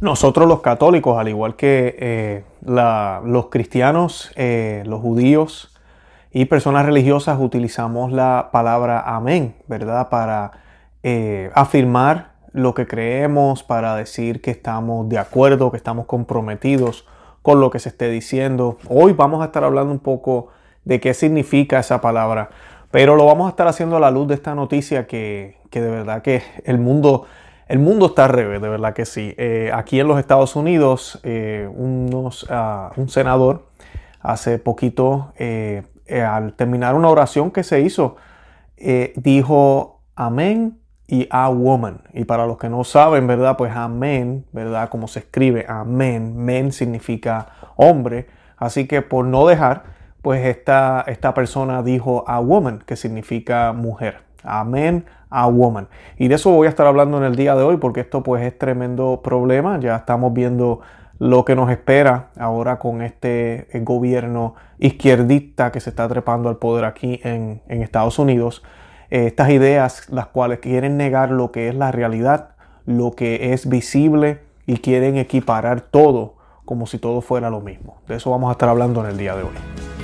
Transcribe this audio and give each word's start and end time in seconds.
Nosotros 0.00 0.48
los 0.48 0.62
católicos, 0.62 1.18
al 1.18 1.28
igual 1.28 1.56
que 1.56 1.94
eh, 1.98 2.44
los 2.62 3.46
cristianos, 3.46 4.32
eh, 4.34 4.82
los 4.86 5.02
judíos 5.02 5.76
y 6.32 6.46
personas 6.46 6.86
religiosas, 6.86 7.38
utilizamos 7.38 8.10
la 8.10 8.48
palabra 8.50 9.00
amén, 9.00 9.56
¿verdad? 9.66 10.08
Para 10.08 10.52
eh, 11.02 11.50
afirmar 11.54 12.30
lo 12.52 12.72
que 12.72 12.86
creemos, 12.86 13.62
para 13.62 13.94
decir 13.94 14.40
que 14.40 14.50
estamos 14.50 15.06
de 15.10 15.18
acuerdo, 15.18 15.70
que 15.70 15.76
estamos 15.76 16.06
comprometidos 16.06 17.06
con 17.42 17.60
lo 17.60 17.70
que 17.70 17.78
se 17.78 17.90
esté 17.90 18.08
diciendo. 18.08 18.78
Hoy 18.88 19.12
vamos 19.12 19.42
a 19.42 19.46
estar 19.46 19.64
hablando 19.64 19.92
un 19.92 19.98
poco 19.98 20.48
de 20.86 20.98
qué 20.98 21.12
significa 21.12 21.78
esa 21.78 22.00
palabra, 22.00 22.48
pero 22.90 23.16
lo 23.16 23.26
vamos 23.26 23.48
a 23.48 23.50
estar 23.50 23.68
haciendo 23.68 23.98
a 23.98 24.00
la 24.00 24.10
luz 24.10 24.28
de 24.28 24.34
esta 24.34 24.54
noticia 24.54 25.06
que, 25.06 25.58
que 25.68 25.82
de 25.82 25.90
verdad 25.90 26.22
que 26.22 26.42
el 26.64 26.78
mundo 26.78 27.26
el 27.70 27.78
mundo 27.78 28.06
está 28.06 28.24
al 28.24 28.30
revés, 28.30 28.60
de 28.60 28.68
verdad 28.68 28.94
que 28.94 29.04
sí. 29.04 29.32
Eh, 29.38 29.70
aquí 29.72 30.00
en 30.00 30.08
los 30.08 30.18
Estados 30.18 30.56
Unidos, 30.56 31.20
eh, 31.22 31.70
ah, 32.48 32.90
un 32.96 33.08
senador 33.08 33.68
hace 34.18 34.58
poquito, 34.58 35.32
eh, 35.38 35.84
al 36.26 36.54
terminar 36.54 36.96
una 36.96 37.08
oración 37.08 37.52
que 37.52 37.62
se 37.62 37.80
hizo, 37.80 38.16
dijo 39.14 40.02
amén 40.16 40.80
y 41.06 41.28
a 41.30 41.48
woman. 41.48 42.02
Y 42.12 42.24
para 42.24 42.44
los 42.44 42.58
que 42.58 42.68
no 42.68 42.82
saben, 42.82 43.28
¿verdad? 43.28 43.56
Pues 43.56 43.70
amén, 43.72 44.46
¿verdad? 44.50 44.88
Como 44.88 45.06
se 45.06 45.20
escribe, 45.20 45.64
amén, 45.68 46.36
men 46.36 46.72
significa 46.72 47.50
hombre. 47.76 48.26
Así 48.56 48.88
que 48.88 49.00
por 49.00 49.24
no 49.24 49.46
dejar, 49.46 49.84
pues 50.22 50.44
esta, 50.44 51.04
esta 51.06 51.34
persona 51.34 51.84
dijo 51.84 52.24
a 52.26 52.40
woman, 52.40 52.80
que 52.84 52.96
significa 52.96 53.72
mujer. 53.72 54.29
Amén 54.42 55.04
a 55.30 55.46
woman. 55.46 55.88
Y 56.18 56.28
de 56.28 56.34
eso 56.34 56.50
voy 56.50 56.66
a 56.66 56.70
estar 56.70 56.86
hablando 56.86 57.18
en 57.18 57.24
el 57.24 57.36
día 57.36 57.54
de 57.54 57.62
hoy 57.62 57.76
porque 57.76 58.00
esto 58.00 58.22
pues 58.22 58.42
es 58.44 58.58
tremendo 58.58 59.20
problema. 59.22 59.78
Ya 59.78 59.96
estamos 59.96 60.32
viendo 60.32 60.80
lo 61.18 61.44
que 61.44 61.54
nos 61.54 61.70
espera 61.70 62.30
ahora 62.38 62.78
con 62.78 63.02
este 63.02 63.68
eh, 63.76 63.80
gobierno 63.80 64.54
izquierdista 64.78 65.70
que 65.70 65.80
se 65.80 65.90
está 65.90 66.08
trepando 66.08 66.48
al 66.48 66.56
poder 66.56 66.84
aquí 66.84 67.20
en, 67.22 67.60
Estados 67.68 68.18
Unidos. 68.18 68.64
Eh, 69.10 69.26
estas 69.26 69.50
ideas 69.50 70.08
las 70.10 70.26
cuales 70.26 70.58
quieren 70.58 70.96
negar 70.96 71.30
lo 71.30 71.52
que 71.52 71.68
es 71.68 71.74
la 71.74 71.92
realidad, 71.92 72.50
lo 72.86 73.12
que 73.12 73.52
es 73.52 73.68
visible 73.68 74.40
y 74.66 74.78
quieren 74.78 75.16
equiparar 75.16 75.82
todo 75.82 76.36
como 76.64 76.86
si 76.86 76.98
todo 76.98 77.20
fuera 77.20 77.50
lo 77.50 77.60
mismo. 77.60 77.98
De 78.08 78.16
eso 78.16 78.30
vamos 78.30 78.48
a 78.48 78.52
estar 78.52 78.68
hablando 78.68 79.04
en 79.04 79.10
el 79.10 79.18
día 79.18 79.36
de 79.36 79.42
hoy. 79.42 79.99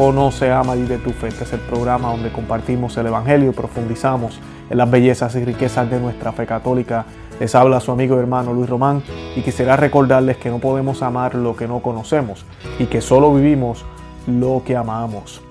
Conoce, 0.00 0.50
ama 0.50 0.76
y 0.76 0.82
de 0.84 0.96
tu 0.96 1.10
fe. 1.10 1.28
Este 1.28 1.44
es 1.44 1.52
el 1.52 1.60
programa 1.60 2.08
donde 2.08 2.32
compartimos 2.32 2.96
el 2.96 3.08
Evangelio 3.08 3.50
y 3.50 3.52
profundizamos 3.52 4.40
en 4.70 4.78
las 4.78 4.90
bellezas 4.90 5.36
y 5.36 5.44
riquezas 5.44 5.90
de 5.90 6.00
nuestra 6.00 6.32
fe 6.32 6.46
católica. 6.46 7.04
Les 7.38 7.54
habla 7.54 7.80
su 7.80 7.92
amigo 7.92 8.16
y 8.16 8.18
hermano 8.18 8.54
Luis 8.54 8.70
Román 8.70 9.02
y 9.36 9.42
quisiera 9.42 9.76
recordarles 9.76 10.38
que 10.38 10.48
no 10.48 10.58
podemos 10.58 11.02
amar 11.02 11.34
lo 11.34 11.54
que 11.54 11.68
no 11.68 11.80
conocemos 11.80 12.46
y 12.78 12.86
que 12.86 13.02
solo 13.02 13.34
vivimos 13.34 13.84
lo 14.26 14.62
que 14.64 14.74
amamos. 14.74 15.42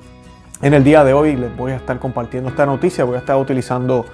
En 0.63 0.73
el 0.73 0.83
día 0.83 1.03
de 1.03 1.13
hoy 1.13 1.35
les 1.35 1.55
voy 1.55 1.73
a 1.73 1.75
estar 1.75 1.99
compartiendo 1.99 2.49
esta 2.49 2.65
noticia, 2.65 3.03
voy 3.03 3.17
a 3.17 3.19
estar 3.19 3.37
utilizando 3.37 4.05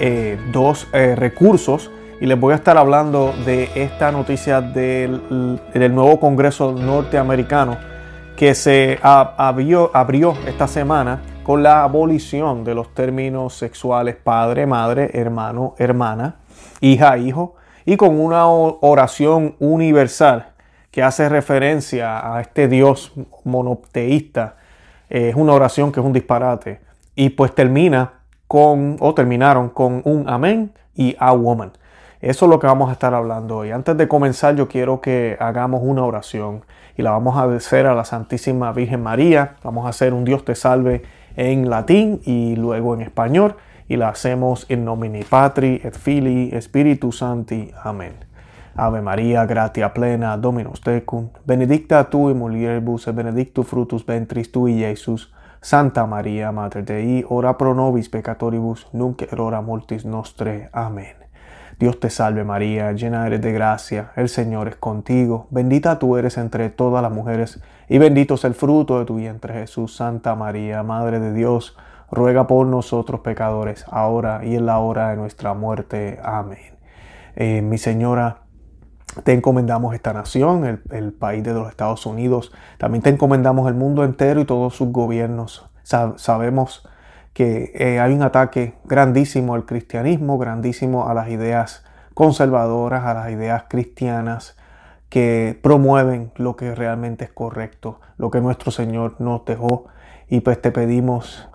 eh, 0.00 0.40
dos 0.52 0.88
eh, 0.92 1.14
recursos 1.14 1.92
y 2.20 2.26
les 2.26 2.40
voy 2.40 2.52
a 2.52 2.56
estar 2.56 2.76
hablando 2.76 3.32
de 3.46 3.70
esta 3.76 4.10
noticia 4.10 4.60
del, 4.60 5.60
del 5.72 5.94
nuevo 5.94 6.18
Congreso 6.18 6.72
norteamericano 6.72 7.93
que 8.36 8.54
se 8.54 8.98
abrió, 9.02 10.36
esta 10.46 10.66
semana 10.66 11.22
con 11.44 11.62
la 11.62 11.82
abolición 11.84 12.64
de 12.64 12.74
los 12.74 12.92
términos 12.94 13.54
sexuales 13.54 14.16
padre, 14.16 14.66
madre, 14.66 15.10
hermano, 15.12 15.74
hermana, 15.78 16.36
hija, 16.80 17.16
hijo, 17.18 17.54
y 17.84 17.96
con 17.96 18.18
una 18.18 18.46
oración 18.46 19.54
universal 19.60 20.48
que 20.90 21.02
hace 21.02 21.28
referencia 21.28 22.34
a 22.34 22.40
este 22.40 22.66
Dios 22.66 23.12
monoteísta. 23.44 24.56
Es 25.08 25.34
una 25.34 25.52
oración 25.52 25.92
que 25.92 26.00
es 26.00 26.06
un 26.06 26.12
disparate. 26.12 26.80
Y 27.14 27.30
pues 27.30 27.54
termina 27.54 28.12
con, 28.48 28.96
o 29.00 29.14
terminaron 29.14 29.68
con 29.68 30.02
un 30.04 30.28
amén 30.28 30.72
y 30.94 31.14
a 31.18 31.32
woman. 31.32 31.72
Eso 32.24 32.46
es 32.46 32.50
lo 32.50 32.58
que 32.58 32.66
vamos 32.66 32.88
a 32.88 32.92
estar 32.92 33.12
hablando 33.12 33.58
hoy. 33.58 33.70
Antes 33.70 33.98
de 33.98 34.08
comenzar, 34.08 34.56
yo 34.56 34.66
quiero 34.66 35.02
que 35.02 35.36
hagamos 35.38 35.82
una 35.84 36.04
oración 36.04 36.62
y 36.96 37.02
la 37.02 37.10
vamos 37.10 37.36
a 37.36 37.44
hacer 37.54 37.86
a 37.86 37.94
la 37.94 38.06
Santísima 38.06 38.72
Virgen 38.72 39.02
María. 39.02 39.56
Vamos 39.62 39.84
a 39.84 39.90
hacer 39.90 40.14
un 40.14 40.24
Dios 40.24 40.42
te 40.42 40.54
salve 40.54 41.02
en 41.36 41.68
latín 41.68 42.22
y 42.24 42.56
luego 42.56 42.94
en 42.94 43.02
español 43.02 43.56
y 43.88 43.96
la 43.96 44.08
hacemos 44.08 44.64
in 44.70 44.86
nomine 44.86 45.22
Patri 45.28 45.82
et 45.84 45.94
Filii 45.94 46.58
Spiritu 46.62 47.12
Santi. 47.12 47.70
Amén. 47.82 48.14
Ave 48.74 49.02
María, 49.02 49.44
gratia 49.44 49.92
plena, 49.92 50.38
Dominus 50.38 50.80
tecum, 50.80 51.28
benedicta 51.44 52.08
tu 52.08 52.30
in 52.30 52.38
mulieribus 52.38 53.06
et 53.06 53.14
benedictus 53.14 53.66
fructus 53.66 54.06
ventris 54.06 54.50
tui, 54.50 54.82
Iesus. 54.82 55.30
Santa 55.60 56.06
María, 56.06 56.52
Mater 56.52 56.86
Dei, 56.86 57.22
ora 57.28 57.58
pro 57.58 57.74
nobis 57.74 58.08
peccatoribus, 58.08 58.88
nunc 58.92 59.20
et 59.20 59.38
hora 59.38 59.60
mortis 59.60 60.06
nostre. 60.06 60.70
Amén. 60.72 61.23
Dios 61.78 61.98
te 61.98 62.10
salve 62.10 62.44
María, 62.44 62.92
llena 62.92 63.26
eres 63.26 63.42
de 63.42 63.52
gracia, 63.52 64.12
el 64.16 64.28
Señor 64.28 64.68
es 64.68 64.76
contigo, 64.76 65.48
bendita 65.50 65.98
tú 65.98 66.16
eres 66.16 66.38
entre 66.38 66.70
todas 66.70 67.02
las 67.02 67.12
mujeres, 67.12 67.60
y 67.88 67.98
bendito 67.98 68.34
es 68.34 68.44
el 68.44 68.54
fruto 68.54 68.98
de 68.98 69.04
tu 69.04 69.16
vientre 69.16 69.54
Jesús, 69.54 69.96
Santa 69.96 70.34
María, 70.34 70.82
Madre 70.82 71.20
de 71.20 71.32
Dios, 71.32 71.76
ruega 72.10 72.46
por 72.46 72.66
nosotros 72.66 73.20
pecadores, 73.20 73.84
ahora 73.90 74.44
y 74.44 74.54
en 74.54 74.66
la 74.66 74.78
hora 74.78 75.10
de 75.10 75.16
nuestra 75.16 75.54
muerte. 75.54 76.20
Amén. 76.22 76.76
Eh, 77.34 77.60
mi 77.60 77.78
Señora, 77.78 78.42
te 79.24 79.32
encomendamos 79.32 79.94
esta 79.94 80.12
nación, 80.12 80.64
el, 80.64 80.82
el, 80.90 81.12
país 81.12 81.42
de 81.42 81.52
los 81.52 81.68
Estados 81.68 82.06
Unidos, 82.06 82.52
también 82.78 83.02
te 83.02 83.10
encomendamos 83.10 83.68
el 83.68 83.74
mundo 83.74 84.04
entero 84.04 84.40
y 84.40 84.44
todos 84.44 84.74
sus 84.74 84.90
gobiernos. 84.90 85.68
sabemos 85.82 86.88
que 87.34 87.72
eh, 87.74 88.00
hay 88.00 88.14
un 88.14 88.22
ataque 88.22 88.74
grandísimo 88.84 89.54
al 89.54 89.66
cristianismo, 89.66 90.38
grandísimo 90.38 91.08
a 91.08 91.14
las 91.14 91.28
ideas 91.28 91.84
conservadoras, 92.14 93.04
a 93.04 93.12
las 93.12 93.30
ideas 93.30 93.64
cristianas 93.68 94.56
que 95.08 95.58
promueven 95.60 96.32
lo 96.36 96.56
que 96.56 96.74
realmente 96.74 97.24
es 97.24 97.32
correcto, 97.32 98.00
lo 98.16 98.30
que 98.30 98.40
nuestro 98.40 98.70
Señor 98.70 99.16
nos 99.20 99.44
dejó. 99.44 99.86
Y 100.28 100.40
pues 100.40 100.62
te 100.62 100.70
pedimos 100.70 101.48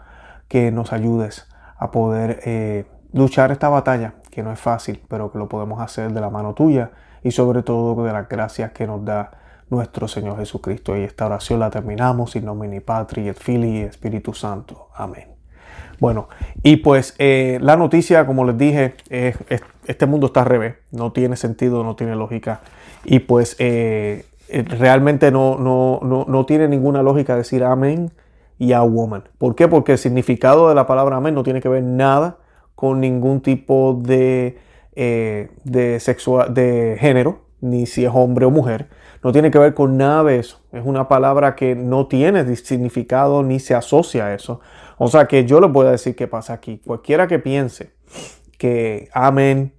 que 0.48 0.72
nos 0.72 0.94
ayudes 0.94 1.48
a 1.78 1.92
poder 1.92 2.42
eh, 2.46 2.86
luchar 3.14 3.52
esta 3.52 3.70
batalla, 3.70 4.16
que 4.30 4.44
no 4.44 4.52
es 4.52 4.60
fácil, 4.60 5.02
pero 5.08 5.32
que 5.32 5.40
lo 5.40 5.48
podemos 5.48 5.82
hacer 5.82 6.12
de 6.12 6.22
la 6.22 6.30
mano 6.30 6.54
tuya 6.54 6.92
y 7.24 7.32
sobre 7.32 7.64
todo 7.64 8.04
de 8.04 8.14
las 8.14 8.28
gracias 8.28 8.72
que 8.74 8.86
nos 8.86 9.04
da 9.06 9.32
nuestro 9.70 10.08
Señor 10.08 10.38
Jesucristo. 10.38 10.98
Y 10.98 11.04
esta 11.04 11.26
oración 11.26 11.62
la 11.62 11.70
terminamos 11.70 12.36
in 12.36 12.46
nomine 12.46 12.82
Patri 12.82 13.30
et 13.30 13.38
Filii 13.38 13.80
y 13.80 13.82
Espíritu 13.84 14.34
Santo. 14.34 14.90
Amén. 14.96 15.39
Bueno, 16.00 16.30
y 16.64 16.78
pues 16.78 17.14
eh, 17.18 17.60
la 17.62 17.76
noticia, 17.76 18.26
como 18.26 18.46
les 18.46 18.58
dije, 18.58 18.96
este 19.86 20.06
mundo 20.06 20.28
está 20.28 20.42
al 20.42 20.46
revés, 20.46 20.76
no 20.92 21.12
tiene 21.12 21.36
sentido, 21.36 21.84
no 21.84 21.96
tiene 21.96 22.16
lógica. 22.16 22.62
Y 23.04 23.20
pues 23.20 23.56
eh, 23.60 24.26
eh, 24.48 24.64
realmente 24.64 25.32
no, 25.32 25.58
no, 25.58 26.46
tiene 26.46 26.68
ninguna 26.68 27.04
lógica 27.04 27.36
decir 27.36 27.64
amén 27.64 28.12
y 28.58 28.72
a 28.72 28.82
woman. 28.82 29.24
¿Por 29.38 29.56
qué? 29.56 29.68
Porque 29.68 29.94
el 29.94 29.98
significado 29.98 30.70
de 30.70 30.76
la 30.76 30.88
palabra 30.88 31.18
amén 31.18 31.36
no 31.36 31.44
tiene 31.44 31.62
que 31.62 31.70
ver 31.70 31.84
nada 31.84 32.38
con 32.76 33.02
ningún 33.02 33.42
tipo 33.42 34.00
de, 34.02 34.58
de, 34.96 36.00
sexual, 36.00 36.54
de 36.54 36.96
género, 37.00 37.42
ni 37.60 37.86
si 37.86 38.06
es 38.06 38.12
hombre 38.14 38.46
o 38.46 38.52
mujer. 38.52 38.88
No 39.22 39.34
tiene 39.34 39.52
que 39.52 39.60
ver 39.60 39.74
con 39.74 39.98
nada 39.98 40.24
de 40.24 40.40
eso. 40.40 40.62
Es 40.72 40.84
una 40.86 41.10
palabra 41.10 41.56
que 41.56 41.76
no 41.76 42.08
tiene 42.08 42.56
significado 42.56 43.44
ni 43.44 43.60
se 43.60 43.76
asocia 43.76 44.28
a 44.28 44.34
eso. 44.34 44.62
O 45.00 45.08
sea 45.08 45.28
que 45.28 45.46
yo 45.46 45.62
les 45.62 45.72
voy 45.72 45.88
a 45.88 45.92
decir 45.92 46.16
qué 46.16 46.28
pasa 46.28 46.54
aquí. 46.54 46.82
Cualquiera 46.86 47.26
que 47.26 47.40
piense 47.40 47.94
que 48.58 49.10
amén 49.14 49.74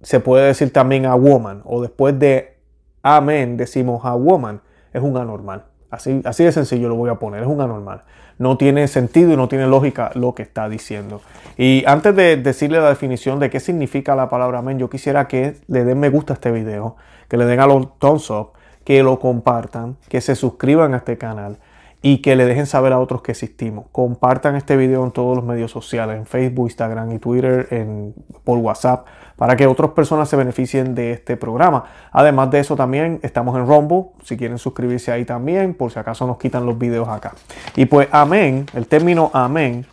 se 0.00 0.18
puede 0.18 0.46
decir 0.46 0.72
también 0.72 1.04
a 1.04 1.14
woman 1.14 1.60
o 1.64 1.82
después 1.82 2.18
de 2.18 2.56
amén 3.02 3.58
decimos 3.58 4.04
a 4.04 4.14
woman 4.14 4.62
es 4.94 5.02
un 5.02 5.18
anormal. 5.18 5.66
Así, 5.90 6.22
así 6.24 6.42
de 6.42 6.52
sencillo 6.52 6.88
lo 6.88 6.96
voy 6.96 7.10
a 7.10 7.16
poner, 7.16 7.42
es 7.42 7.46
un 7.46 7.60
anormal. 7.60 8.04
No 8.38 8.56
tiene 8.56 8.88
sentido 8.88 9.30
y 9.32 9.36
no 9.36 9.46
tiene 9.46 9.66
lógica 9.66 10.10
lo 10.14 10.34
que 10.34 10.42
está 10.42 10.70
diciendo. 10.70 11.20
Y 11.58 11.84
antes 11.86 12.16
de 12.16 12.38
decirle 12.38 12.80
la 12.80 12.88
definición 12.88 13.38
de 13.38 13.50
qué 13.50 13.60
significa 13.60 14.16
la 14.16 14.30
palabra 14.30 14.60
amén, 14.60 14.78
yo 14.78 14.88
quisiera 14.88 15.28
que 15.28 15.58
le 15.68 15.84
den 15.84 16.00
me 16.00 16.08
gusta 16.08 16.32
a 16.32 16.34
este 16.36 16.50
video, 16.50 16.96
que 17.28 17.36
le 17.36 17.44
den 17.44 17.60
a 17.60 17.66
los 17.66 17.98
thumbs 17.98 18.30
up, 18.30 18.52
que 18.84 19.02
lo 19.02 19.20
compartan, 19.20 19.98
que 20.08 20.22
se 20.22 20.34
suscriban 20.34 20.94
a 20.94 20.96
este 20.96 21.18
canal 21.18 21.58
y 22.06 22.18
que 22.18 22.36
le 22.36 22.44
dejen 22.44 22.66
saber 22.66 22.92
a 22.92 22.98
otros 22.98 23.22
que 23.22 23.32
existimos. 23.32 23.86
Compartan 23.90 24.56
este 24.56 24.76
video 24.76 25.02
en 25.06 25.10
todos 25.10 25.34
los 25.34 25.42
medios 25.42 25.70
sociales, 25.70 26.18
en 26.18 26.26
Facebook, 26.26 26.66
Instagram 26.66 27.10
y 27.12 27.18
Twitter, 27.18 27.66
en, 27.70 28.14
por 28.44 28.58
WhatsApp, 28.58 29.06
para 29.36 29.56
que 29.56 29.66
otras 29.66 29.92
personas 29.92 30.28
se 30.28 30.36
beneficien 30.36 30.94
de 30.94 31.12
este 31.12 31.38
programa. 31.38 31.84
Además 32.12 32.50
de 32.50 32.60
eso 32.60 32.76
también 32.76 33.20
estamos 33.22 33.56
en 33.56 33.66
Rumble, 33.66 34.08
si 34.22 34.36
quieren 34.36 34.58
suscribirse 34.58 35.12
ahí 35.12 35.24
también, 35.24 35.72
por 35.72 35.90
si 35.92 35.98
acaso 35.98 36.26
nos 36.26 36.36
quitan 36.36 36.66
los 36.66 36.76
videos 36.76 37.08
acá. 37.08 37.32
Y 37.74 37.86
pues 37.86 38.06
amén, 38.12 38.66
el 38.74 38.86
término 38.86 39.30
amén 39.32 39.86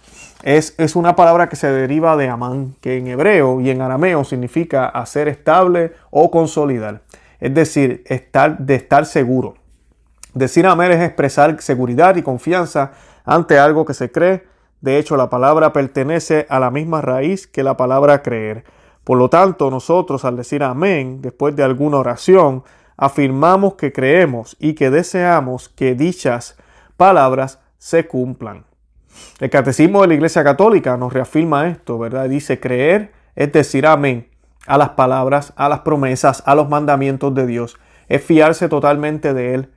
es, 0.44 0.76
es, 0.78 0.98
una 0.98 1.16
palabra 1.16 1.48
que 1.48 1.56
se 1.56 1.72
deriva 1.72 2.18
de 2.18 2.28
amán, 2.28 2.76
que 2.82 2.98
en 2.98 3.08
hebreo 3.08 3.62
y 3.62 3.70
en 3.70 3.82
arameo 3.82 4.26
significa 4.26 4.86
hacer 4.88 5.30
estable 5.30 5.94
o 6.10 6.30
consolidar. 6.30 7.04
Es 7.40 7.54
decir, 7.54 8.04
estar, 8.06 8.58
de 8.58 8.76
estar 8.76 9.06
seguro. 9.06 9.61
Decir 10.34 10.66
amén 10.66 10.92
es 10.92 11.02
expresar 11.02 11.62
seguridad 11.62 12.16
y 12.16 12.22
confianza 12.22 12.92
ante 13.26 13.60
algo 13.60 13.86
que 13.86 13.94
se 13.94 14.12
cree. 14.12 14.48
De 14.80 14.98
hecho, 14.98 15.18
la 15.18 15.30
palabra 15.30 15.74
pertenece 15.74 16.46
a 16.50 16.60
la 16.60 16.72
misma 16.72 17.02
raíz 17.02 17.48
que 17.48 17.64
la 17.64 17.78
palabra 17.78 18.22
creer. 18.22 18.64
Por 19.04 19.18
lo 19.18 19.30
tanto, 19.30 19.70
nosotros 19.70 20.24
al 20.26 20.38
decir 20.38 20.64
amén 20.64 21.22
después 21.22 21.56
de 21.56 21.64
alguna 21.64 21.98
oración, 21.98 22.64
afirmamos 22.98 23.76
que 23.76 23.92
creemos 23.92 24.56
y 24.60 24.74
que 24.74 24.90
deseamos 24.90 25.70
que 25.70 25.96
dichas 25.96 26.58
palabras 26.98 27.60
se 27.78 28.08
cumplan. 28.08 28.66
El 29.40 29.50
catecismo 29.50 30.02
de 30.02 30.08
la 30.08 30.14
Iglesia 30.14 30.44
Católica 30.44 30.96
nos 30.98 31.12
reafirma 31.12 31.68
esto, 31.68 32.00
¿verdad? 32.00 32.30
Dice 32.30 32.60
creer 32.60 33.12
es 33.36 33.52
decir 33.52 33.86
amén 33.86 34.30
a 34.68 34.78
las 34.78 34.90
palabras, 34.90 35.54
a 35.56 35.68
las 35.68 35.80
promesas, 35.80 36.44
a 36.46 36.56
los 36.56 36.70
mandamientos 36.70 37.34
de 37.34 37.48
Dios. 37.48 37.78
Es 38.08 38.24
fiarse 38.24 38.70
totalmente 38.70 39.34
de 39.34 39.56
Él 39.56 39.70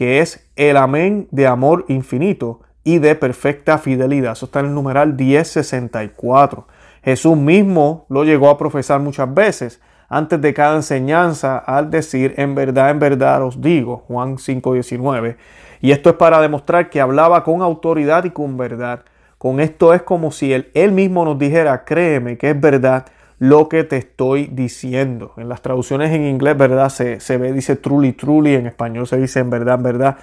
que 0.00 0.20
es 0.20 0.48
el 0.56 0.78
amén 0.78 1.28
de 1.30 1.46
amor 1.46 1.84
infinito 1.88 2.60
y 2.84 3.00
de 3.00 3.14
perfecta 3.14 3.76
fidelidad. 3.76 4.32
Eso 4.32 4.46
está 4.46 4.60
en 4.60 4.68
el 4.68 4.74
numeral 4.74 5.12
1064. 5.12 6.66
Jesús 7.04 7.36
mismo 7.36 8.06
lo 8.08 8.24
llegó 8.24 8.48
a 8.48 8.56
profesar 8.56 8.98
muchas 9.00 9.34
veces 9.34 9.82
antes 10.08 10.40
de 10.40 10.54
cada 10.54 10.76
enseñanza 10.76 11.58
al 11.58 11.90
decir 11.90 12.32
en 12.38 12.54
verdad, 12.54 12.88
en 12.88 12.98
verdad 12.98 13.42
os 13.44 13.60
digo, 13.60 14.04
Juan 14.08 14.38
5:19. 14.38 15.36
Y 15.82 15.90
esto 15.90 16.08
es 16.08 16.16
para 16.16 16.40
demostrar 16.40 16.88
que 16.88 17.02
hablaba 17.02 17.44
con 17.44 17.60
autoridad 17.60 18.24
y 18.24 18.30
con 18.30 18.56
verdad. 18.56 19.00
Con 19.36 19.60
esto 19.60 19.92
es 19.92 20.00
como 20.00 20.32
si 20.32 20.54
él, 20.54 20.70
él 20.72 20.92
mismo 20.92 21.26
nos 21.26 21.38
dijera, 21.38 21.84
créeme 21.84 22.38
que 22.38 22.48
es 22.48 22.58
verdad 22.58 23.04
lo 23.40 23.70
que 23.70 23.84
te 23.84 23.96
estoy 23.96 24.48
diciendo. 24.52 25.32
En 25.38 25.48
las 25.48 25.62
traducciones 25.62 26.12
en 26.12 26.26
inglés, 26.26 26.58
¿verdad? 26.58 26.90
Se, 26.90 27.38
ve, 27.38 27.52
dice 27.54 27.74
truly, 27.74 28.12
truly, 28.12 28.54
en 28.54 28.66
español 28.66 29.06
se 29.06 29.16
dice 29.16 29.40
en 29.40 29.48
verdad, 29.48 29.76
en 29.76 29.82
verdad. 29.82 30.18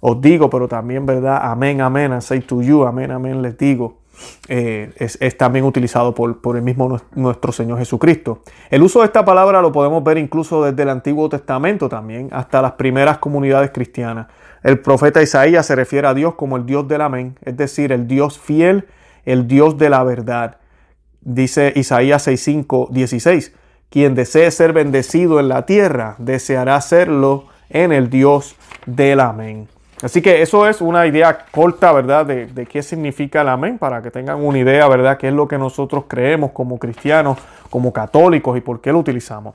Os 0.00 0.20
digo, 0.20 0.50
pero 0.50 0.68
también, 0.68 1.06
¿verdad? 1.06 1.40
Amén, 1.42 1.80
amén, 1.80 2.12
I 2.16 2.20
say 2.20 2.40
to 2.40 2.60
you, 2.60 2.84
amén, 2.84 3.10
amén, 3.10 3.40
les 3.40 3.56
digo. 3.56 3.96
Eh, 4.48 4.92
es, 4.98 5.38
también 5.38 5.64
utilizado 5.64 6.14
por, 6.14 6.42
por, 6.42 6.56
el 6.56 6.62
mismo 6.62 7.00
nuestro 7.14 7.52
Señor 7.52 7.78
Jesucristo. 7.78 8.42
El 8.68 8.82
uso 8.82 9.00
de 9.00 9.06
esta 9.06 9.24
palabra 9.24 9.62
lo 9.62 9.72
podemos 9.72 10.04
ver 10.04 10.18
incluso 10.18 10.62
desde 10.62 10.82
el 10.82 10.90
Antiguo 10.90 11.26
Testamento 11.30 11.88
también, 11.88 12.28
hasta 12.32 12.60
las 12.60 12.72
primeras 12.72 13.16
comunidades 13.16 13.70
cristianas. 13.70 14.26
El 14.62 14.80
profeta 14.80 15.22
Isaías 15.22 15.64
se 15.64 15.74
refiere 15.74 16.06
a 16.06 16.12
Dios 16.12 16.34
como 16.34 16.58
el 16.58 16.66
Dios 16.66 16.86
del 16.86 17.00
amén, 17.00 17.38
es 17.42 17.56
decir, 17.56 17.92
el 17.92 18.06
Dios 18.06 18.38
fiel, 18.38 18.88
el 19.24 19.48
Dios 19.48 19.78
de 19.78 19.88
la 19.88 20.04
verdad. 20.04 20.57
Dice 21.30 21.74
Isaías 21.76 22.26
6:5, 22.26 22.88
16, 22.88 23.52
quien 23.90 24.14
desee 24.14 24.50
ser 24.50 24.72
bendecido 24.72 25.40
en 25.40 25.48
la 25.48 25.66
tierra, 25.66 26.14
deseará 26.16 26.80
serlo 26.80 27.44
en 27.68 27.92
el 27.92 28.08
Dios 28.08 28.56
del 28.86 29.20
amén. 29.20 29.68
Así 30.00 30.22
que 30.22 30.40
eso 30.40 30.66
es 30.66 30.80
una 30.80 31.06
idea 31.06 31.44
corta, 31.50 31.92
¿verdad? 31.92 32.24
De, 32.24 32.46
de, 32.46 32.64
qué 32.64 32.82
significa 32.82 33.42
el 33.42 33.50
amén, 33.50 33.76
para 33.76 34.00
que 34.00 34.10
tengan 34.10 34.42
una 34.42 34.56
idea, 34.56 34.88
¿verdad? 34.88 35.18
Qué 35.18 35.28
es 35.28 35.34
lo 35.34 35.46
que 35.46 35.58
nosotros 35.58 36.04
creemos 36.08 36.52
como 36.52 36.78
cristianos, 36.78 37.36
como 37.68 37.92
católicos 37.92 38.56
y 38.56 38.62
por 38.62 38.80
qué 38.80 38.90
lo 38.90 39.00
utilizamos. 39.00 39.54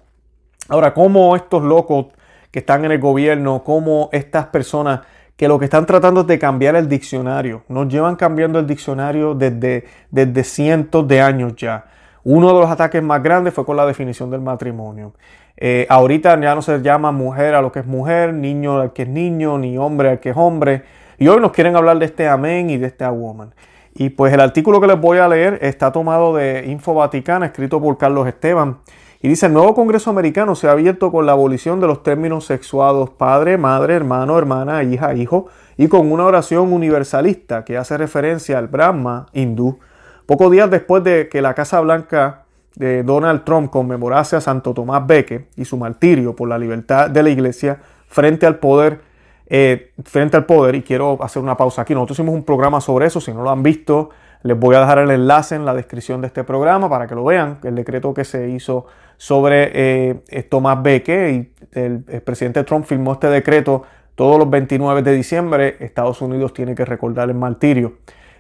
Ahora, 0.70 0.94
¿cómo 0.94 1.36
estos 1.36 1.64
locos 1.64 2.06
que 2.52 2.60
están 2.60 2.86
en 2.86 2.92
el 2.92 3.00
gobierno, 3.00 3.64
cómo 3.64 4.10
estas 4.12 4.46
personas 4.46 5.00
que 5.36 5.48
lo 5.48 5.58
que 5.60 5.66
están 5.66 5.86
tratando 5.86 6.22
es 6.22 6.28
de 6.28 6.40
cambiar 6.40 6.76
el 6.76 6.88
diccionario. 6.88 7.64
Nos 7.68 7.88
llevan 7.88 8.16
cambiando 8.16 8.60
el 8.60 8.68
diccionario 8.68 9.34
desde, 9.34 9.86
desde 10.12 10.44
cientos 10.44 11.08
de 11.08 11.22
años 11.22 11.56
ya. 11.56 11.86
Uno 12.24 12.54
de 12.54 12.60
los 12.62 12.70
ataques 12.70 13.04
más 13.04 13.22
grandes 13.22 13.54
fue 13.54 13.66
con 13.66 13.76
la 13.76 13.86
definición 13.86 14.30
del 14.30 14.42
matrimonio. 14.42 15.14
Eh, 15.58 15.86
ahorita 15.90 16.40
ya 16.40 16.56
no 16.56 16.62
se 16.62 16.82
llama 16.82 17.12
mujer 17.12 17.56
a 17.56 17.62
lo 17.62 17.72
que 17.72 17.80
es 17.80 17.86
mujer, 17.86 18.34
niño 18.34 18.80
al 18.80 18.94
que 18.94 19.04
es 19.04 19.10
niño, 19.10 19.58
ni 19.58 19.78
hombre 19.78 20.10
al 20.10 20.20
que 20.20 20.30
es 20.30 20.38
hombre. 20.38 20.84
Y 21.18 21.28
hoy 21.28 21.40
nos 21.40 21.52
quieren 21.52 21.76
hablar 21.76 22.00
de 22.00 22.06
este 22.06 22.28
amén 22.28 22.70
y 22.70 22.78
de 22.78 22.88
este 22.88 23.08
woman. 23.08 23.54
Y 23.96 24.10
pues 24.10 24.34
el 24.34 24.40
artículo 24.40 24.82
que 24.82 24.88
les 24.88 25.00
voy 25.00 25.20
a 25.20 25.28
leer 25.28 25.60
está 25.62 25.92
tomado 25.92 26.36
de 26.36 26.66
Info 26.68 26.94
Vaticana, 26.94 27.46
escrito 27.48 27.82
por 27.82 27.98
Carlos 27.98 28.28
Esteban. 28.28 28.80
Y 29.24 29.30
dice, 29.30 29.46
el 29.46 29.54
nuevo 29.54 29.74
Congreso 29.74 30.10
americano 30.10 30.54
se 30.54 30.68
ha 30.68 30.72
abierto 30.72 31.10
con 31.10 31.26
la 31.26 31.32
abolición 31.32 31.80
de 31.80 31.88
los 31.88 32.04
términos 32.04 32.46
sexuados 32.46 33.10
padre, 33.12 33.58
madre, 33.58 33.94
hermano, 33.94 34.38
hermana, 34.38 34.84
hija, 34.84 35.14
hijo, 35.14 35.48
y 35.78 35.88
con 35.88 36.12
una 36.12 36.26
oración 36.26 36.74
universalista 36.74 37.64
que 37.64 37.78
hace 37.78 37.98
referencia 37.98 38.58
al 38.58 38.68
Brahma 38.68 39.28
hindú. 39.32 39.80
Pocos 40.26 40.52
días 40.52 40.70
después 40.70 41.06
de 41.06 41.30
que 41.30 41.42
la 41.42 41.54
Casa 41.54 41.80
Blanca 41.80 42.44
de 42.76 43.04
Donald 43.04 43.46
Trump 43.46 43.70
conmemorase 43.70 44.36
a 44.36 44.42
Santo 44.42 44.74
Tomás 44.74 45.08
Beque 45.08 45.48
y 45.56 45.64
su 45.64 45.78
martirio 45.78 46.36
por 46.36 46.50
la 46.50 46.58
libertad 46.58 47.10
de 47.10 47.24
la 47.24 47.30
iglesia 47.30 47.80
frente 48.10 48.46
al 48.46 48.58
poder, 48.58 49.00
eh, 49.48 49.94
frente 50.04 50.36
al 50.36 50.46
poder, 50.46 50.76
y 50.76 50.82
quiero 50.82 51.24
hacer 51.24 51.42
una 51.42 51.56
pausa 51.56 51.84
aquí. 51.84 51.94
Nosotros 51.94 52.20
hicimos 52.20 52.36
un 52.36 52.44
programa 52.44 52.82
sobre 52.82 53.06
eso, 53.06 53.22
si 53.22 53.32
no 53.32 53.42
lo 53.42 53.52
han 53.52 53.64
visto, 53.64 54.10
les 54.44 54.60
voy 54.60 54.76
a 54.76 54.82
dejar 54.82 55.00
el 55.00 55.10
enlace 55.10 55.56
en 55.56 55.66
la 55.66 55.74
descripción 55.74 56.22
de 56.22 56.28
este 56.28 56.44
programa 56.44 56.90
para 56.90 57.08
que 57.08 57.16
lo 57.16 57.24
vean, 57.24 57.60
el 57.64 57.76
decreto 57.76 58.14
que 58.14 58.26
se 58.26 58.50
hizo 58.50 58.86
sobre 59.18 59.72
eh, 59.74 60.44
Tomás 60.50 60.84
Beque 60.84 61.32
y 61.32 61.80
el, 61.80 62.02
presidente 62.02 62.64
Trump 62.66 62.86
firmó 62.86 63.14
este 63.14 63.28
decreto 63.28 63.84
todos 64.16 64.38
los 64.38 64.50
29 64.50 65.02
de 65.02 65.14
diciembre. 65.14 65.78
Estados 65.80 66.22
Unidos 66.22 66.54
tiene 66.54 66.76
que 66.76 66.84
recordar 66.84 67.30
el 67.30 67.36
martirio. 67.36 67.94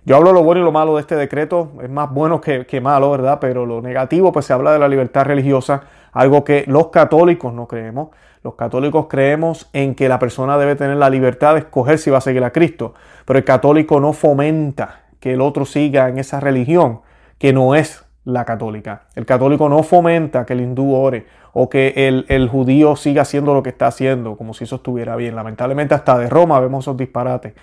Yo 0.05 0.17
hablo 0.17 0.33
lo 0.33 0.43
bueno 0.43 0.59
y 0.59 0.63
lo 0.65 0.73
malo 0.73 0.95
de 0.95 1.01
este 1.01 1.15
decreto, 1.15 1.71
es 1.81 1.89
más 1.89 2.11
bueno 2.11 2.41
que, 2.41 2.65
que, 2.65 2.81
malo, 2.81 3.09
¿verdad? 3.09 3.37
Pero 3.39 3.65
lo 3.65 3.81
negativo, 3.81 4.33
pues 4.33 4.45
se 4.45 4.51
habla 4.51 4.73
de 4.73 4.79
la 4.79 4.89
libertad 4.89 5.23
religiosa, 5.23 5.83
algo 6.11 6.43
que 6.43 6.65
los 6.67 6.89
católicos 6.89 7.53
no 7.53 7.65
creemos. 7.65 8.09
Los 8.43 8.55
católicos 8.55 9.07
creemos 9.09 9.69
en 9.71 9.95
que 9.95 10.09
la 10.09 10.19
persona 10.19 10.57
debe 10.57 10.75
tener 10.75 10.97
la 10.97 11.09
libertad 11.09 11.53
de 11.53 11.59
escoger 11.59 11.97
si 11.97 12.09
va 12.09 12.17
a 12.17 12.21
seguir 12.21 12.43
a 12.43 12.51
Cristo, 12.51 12.93
pero 13.23 13.39
el 13.39 13.45
católico 13.45 14.01
no 14.01 14.11
fomenta 14.11 15.02
que 15.23 15.31
el 15.31 15.39
otro 15.39 15.63
siga 15.63 16.09
en 16.09 16.17
esa 16.17 16.41
religión 16.41 16.99
que 17.37 17.53
no 17.53 17.75
es 17.75 18.03
la 18.25 18.43
católica. 18.43 19.03
El 19.15 19.25
católico 19.25 19.69
no 19.69 19.81
fomenta 19.81 20.45
que 20.45 20.51
el 20.51 20.59
hindú 20.59 20.93
ore 20.93 21.27
o 21.53 21.69
que 21.69 21.93
el, 22.27 22.49
judío 22.49 22.97
siga 22.97 23.21
haciendo 23.21 23.53
lo 23.53 23.63
que 23.63 23.69
está 23.69 23.87
haciendo, 23.87 24.35
como 24.35 24.53
si 24.53 24.65
eso 24.65 24.75
estuviera 24.75 25.15
bien. 25.15 25.33
Lamentablemente 25.33 25.95
hasta 25.95 26.17
de 26.17 26.29
Roma 26.29 26.59
vemos 26.59 26.83
esos 26.83 26.97
disparates. 26.97 27.53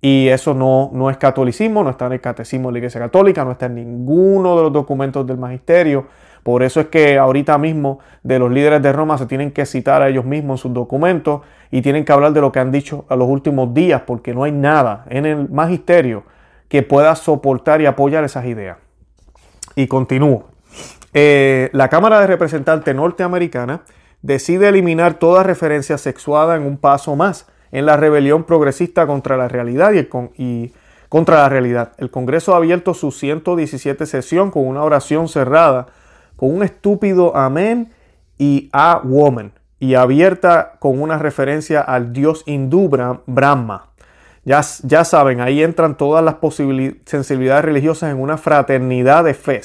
Y 0.00 0.28
eso 0.28 0.54
no, 0.54 0.88
no 0.94 1.10
es 1.10 1.18
catolicismo, 1.18 1.84
no 1.84 1.90
está 1.90 2.06
en 2.06 2.12
el 2.12 2.22
catecismo 2.22 2.68
de 2.68 2.72
la 2.72 2.78
Iglesia 2.78 3.02
Católica, 3.02 3.44
no 3.44 3.52
está 3.52 3.66
en 3.66 3.74
ninguno 3.74 4.56
de 4.56 4.62
los 4.62 4.72
documentos 4.72 5.26
del 5.26 5.36
magisterio. 5.36 6.06
Por 6.42 6.62
eso 6.62 6.80
es 6.80 6.86
que 6.86 7.18
ahorita 7.18 7.58
mismo 7.58 7.98
de 8.22 8.38
los 8.38 8.50
líderes 8.50 8.80
de 8.80 8.94
Roma 8.94 9.18
se 9.18 9.26
tienen 9.26 9.50
que 9.50 9.66
citar 9.66 10.00
a 10.00 10.08
ellos 10.08 10.24
mismos 10.24 10.60
en 10.60 10.62
sus 10.62 10.72
documentos 10.72 11.42
y 11.70 11.82
tienen 11.82 12.06
que 12.06 12.12
hablar 12.12 12.32
de 12.32 12.40
lo 12.40 12.50
que 12.50 12.60
han 12.60 12.72
dicho 12.72 13.04
a 13.10 13.16
los 13.16 13.28
últimos 13.28 13.74
días, 13.74 14.04
porque 14.06 14.32
no 14.32 14.44
hay 14.44 14.52
nada 14.52 15.04
en 15.10 15.26
el 15.26 15.50
magisterio 15.50 16.24
que 16.70 16.82
pueda 16.82 17.14
soportar 17.16 17.82
y 17.82 17.86
apoyar 17.86 18.24
esas 18.24 18.46
ideas. 18.46 18.78
Y 19.74 19.88
continúo. 19.88 20.46
Eh, 21.12 21.68
la 21.72 21.88
Cámara 21.88 22.20
de 22.20 22.28
Representantes 22.28 22.94
norteamericana 22.94 23.82
decide 24.22 24.68
eliminar 24.68 25.14
toda 25.14 25.42
referencia 25.42 25.98
sexuada 25.98 26.54
en 26.54 26.62
un 26.62 26.78
paso 26.78 27.16
más 27.16 27.46
en 27.72 27.86
la 27.86 27.96
rebelión 27.96 28.44
progresista 28.44 29.06
contra 29.06 29.36
la 29.36 29.48
realidad 29.48 29.92
y, 29.92 30.08
y 30.42 30.72
contra 31.08 31.38
la 31.38 31.48
realidad. 31.48 31.92
El 31.98 32.10
Congreso 32.10 32.54
ha 32.54 32.58
abierto 32.58 32.94
su 32.94 33.10
117 33.10 34.06
sesión 34.06 34.52
con 34.52 34.66
una 34.66 34.84
oración 34.84 35.28
cerrada, 35.28 35.88
con 36.36 36.54
un 36.54 36.62
estúpido 36.62 37.36
amén 37.36 37.92
y 38.38 38.70
a 38.72 39.00
woman, 39.02 39.52
y 39.80 39.94
abierta 39.94 40.76
con 40.78 41.02
una 41.02 41.18
referencia 41.18 41.80
al 41.80 42.12
dios 42.12 42.44
hindú 42.46 42.88
Brahma. 43.26 43.89
Ya, 44.44 44.62
saben, 44.62 45.40
ahí 45.40 45.62
entran 45.62 45.96
todas 45.96 46.24
las 46.24 46.36
sensibilidades 47.04 47.64
religiosas 47.64 48.10
en 48.10 48.20
una 48.20 48.38
fraternidad 48.38 49.24
de 49.24 49.34
fe, 49.34 49.60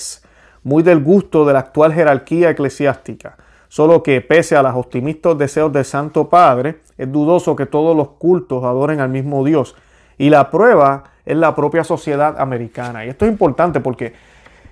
muy 0.63 0.83
del 0.83 1.01
gusto 1.01 1.45
de 1.45 1.53
la 1.53 1.59
actual 1.59 1.93
jerarquía 1.93 2.49
eclesiástica. 2.49 3.37
Solo 3.69 4.03
que 4.03 4.21
pese 4.21 4.55
a 4.55 4.61
los 4.61 4.75
optimistas 4.75 5.37
deseos 5.37 5.71
del 5.71 5.85
Santo 5.85 6.29
Padre, 6.29 6.79
es 6.97 7.11
dudoso 7.11 7.55
que 7.55 7.65
todos 7.65 7.95
los 7.95 8.09
cultos 8.11 8.63
adoren 8.63 8.99
al 8.99 9.09
mismo 9.09 9.43
Dios. 9.45 9.75
Y 10.17 10.29
la 10.29 10.49
prueba 10.49 11.03
es 11.25 11.37
la 11.37 11.55
propia 11.55 11.83
sociedad 11.83 12.39
americana. 12.39 13.05
Y 13.05 13.09
esto 13.09 13.25
es 13.25 13.31
importante 13.31 13.79
porque 13.79 14.13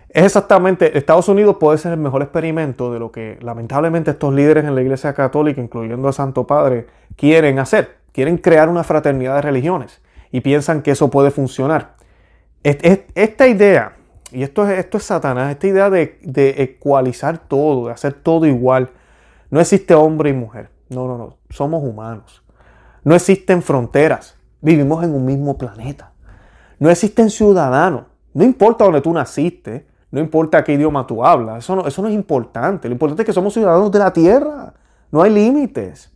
es 0.10 0.24
exactamente, 0.24 0.98
Estados 0.98 1.28
Unidos 1.28 1.58
puede 1.60 1.78
ser 1.78 1.94
el 1.94 2.00
mejor 2.00 2.22
experimento 2.22 2.94
de 2.94 3.00
lo 3.00 3.12
que 3.12 3.38
lamentablemente 3.42 4.12
estos 4.12 4.34
líderes 4.34 4.64
en 4.64 4.76
la 4.76 4.82
Iglesia 4.82 5.14
Católica, 5.14 5.60
incluyendo 5.60 6.08
al 6.08 6.14
Santo 6.14 6.46
Padre, 6.46 6.88
quieren 7.16 7.58
hacer 7.58 8.03
quieren 8.14 8.38
crear 8.38 8.70
una 8.70 8.84
fraternidad 8.84 9.36
de 9.36 9.42
religiones. 9.42 10.02
y 10.32 10.42
piensan 10.42 10.82
que 10.82 10.90
eso 10.92 11.12
puede 11.12 11.30
funcionar. 11.30 11.94
Esta 12.64 13.48
idea, 13.48 13.94
y 14.32 14.42
esto 14.42 14.68
es, 14.68 14.80
esto 14.80 14.98
es 14.98 15.04
Satanás, 15.04 15.52
esta 15.52 15.68
idea 15.68 15.92
de, 15.92 16.18
de 16.24 16.64
ecualizar 16.64 17.38
todo, 17.38 17.86
de 17.86 17.94
hacer 17.94 18.14
todo 18.14 18.48
igual, 18.48 18.90
no 19.52 19.60
existe 19.60 19.94
hombre 19.94 20.32
y 20.32 20.34
mujer. 20.34 20.70
No, 20.90 21.08
no, 21.08 21.20
no. 21.20 21.38
Somos 21.52 21.84
humanos. 21.84 22.42
No 23.04 23.14
existen 23.14 23.62
fronteras. 23.62 24.36
Vivimos 24.62 25.04
en 25.04 25.14
un 25.14 25.24
mismo 25.24 25.56
planeta. 25.56 26.14
No 26.80 26.90
existen 26.90 27.30
ciudadanos. 27.30 28.06
No 28.34 28.44
importa 28.44 28.86
dónde 28.86 29.02
tú 29.02 29.14
naciste, 29.14 29.86
no 30.10 30.20
importa 30.20 30.64
qué 30.64 30.74
idioma 30.74 31.06
tú 31.06 31.24
hablas, 31.24 31.64
eso 31.64 31.76
no, 31.76 31.88
eso 31.88 32.02
no 32.02 32.08
es 32.08 32.14
importante. 32.16 32.88
Lo 32.88 32.94
importante 32.94 33.22
es 33.22 33.26
que 33.28 33.34
somos 33.34 33.54
ciudadanos 33.54 33.92
de 33.92 34.00
la 34.00 34.12
tierra. 34.12 34.74
No 35.12 35.22
hay 35.22 35.32
límites. 35.32 36.12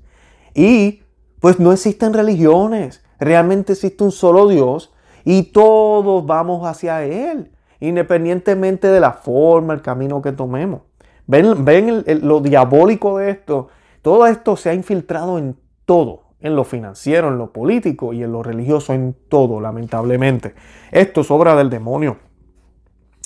Y 0.56 1.04
pues 1.40 1.60
no 1.60 1.72
existen 1.72 2.14
religiones. 2.14 3.04
Realmente 3.20 3.74
existe 3.74 4.04
un 4.04 4.12
solo 4.12 4.48
Dios 4.48 4.94
y 5.24 5.44
todos 5.44 6.26
vamos 6.26 6.68
hacia 6.68 7.04
Él, 7.04 7.52
independientemente 7.80 8.88
de 8.88 9.00
la 9.00 9.14
forma, 9.14 9.74
el 9.74 9.82
camino 9.82 10.22
que 10.22 10.32
tomemos. 10.32 10.82
Ven, 11.26 11.66
ven 11.66 12.04
lo 12.22 12.40
diabólico 12.40 13.18
de 13.18 13.32
esto. 13.32 13.68
Todo 14.02 14.26
esto 14.28 14.56
se 14.56 14.70
ha 14.70 14.74
infiltrado 14.74 15.38
en 15.38 15.58
todo 15.86 16.28
en 16.40 16.56
lo 16.56 16.64
financiero, 16.64 17.30
en 17.30 17.38
lo 17.38 17.52
político 17.52 18.14
y 18.14 18.24
en 18.24 18.32
lo 18.32 18.44
religioso, 18.44 18.94
en 18.94 19.16
todo, 19.28 19.60
lamentablemente. 19.60 20.54
Esto 20.92 21.22
es 21.22 21.32
obra 21.32 21.56
del 21.56 21.70
demonio. 21.70 22.18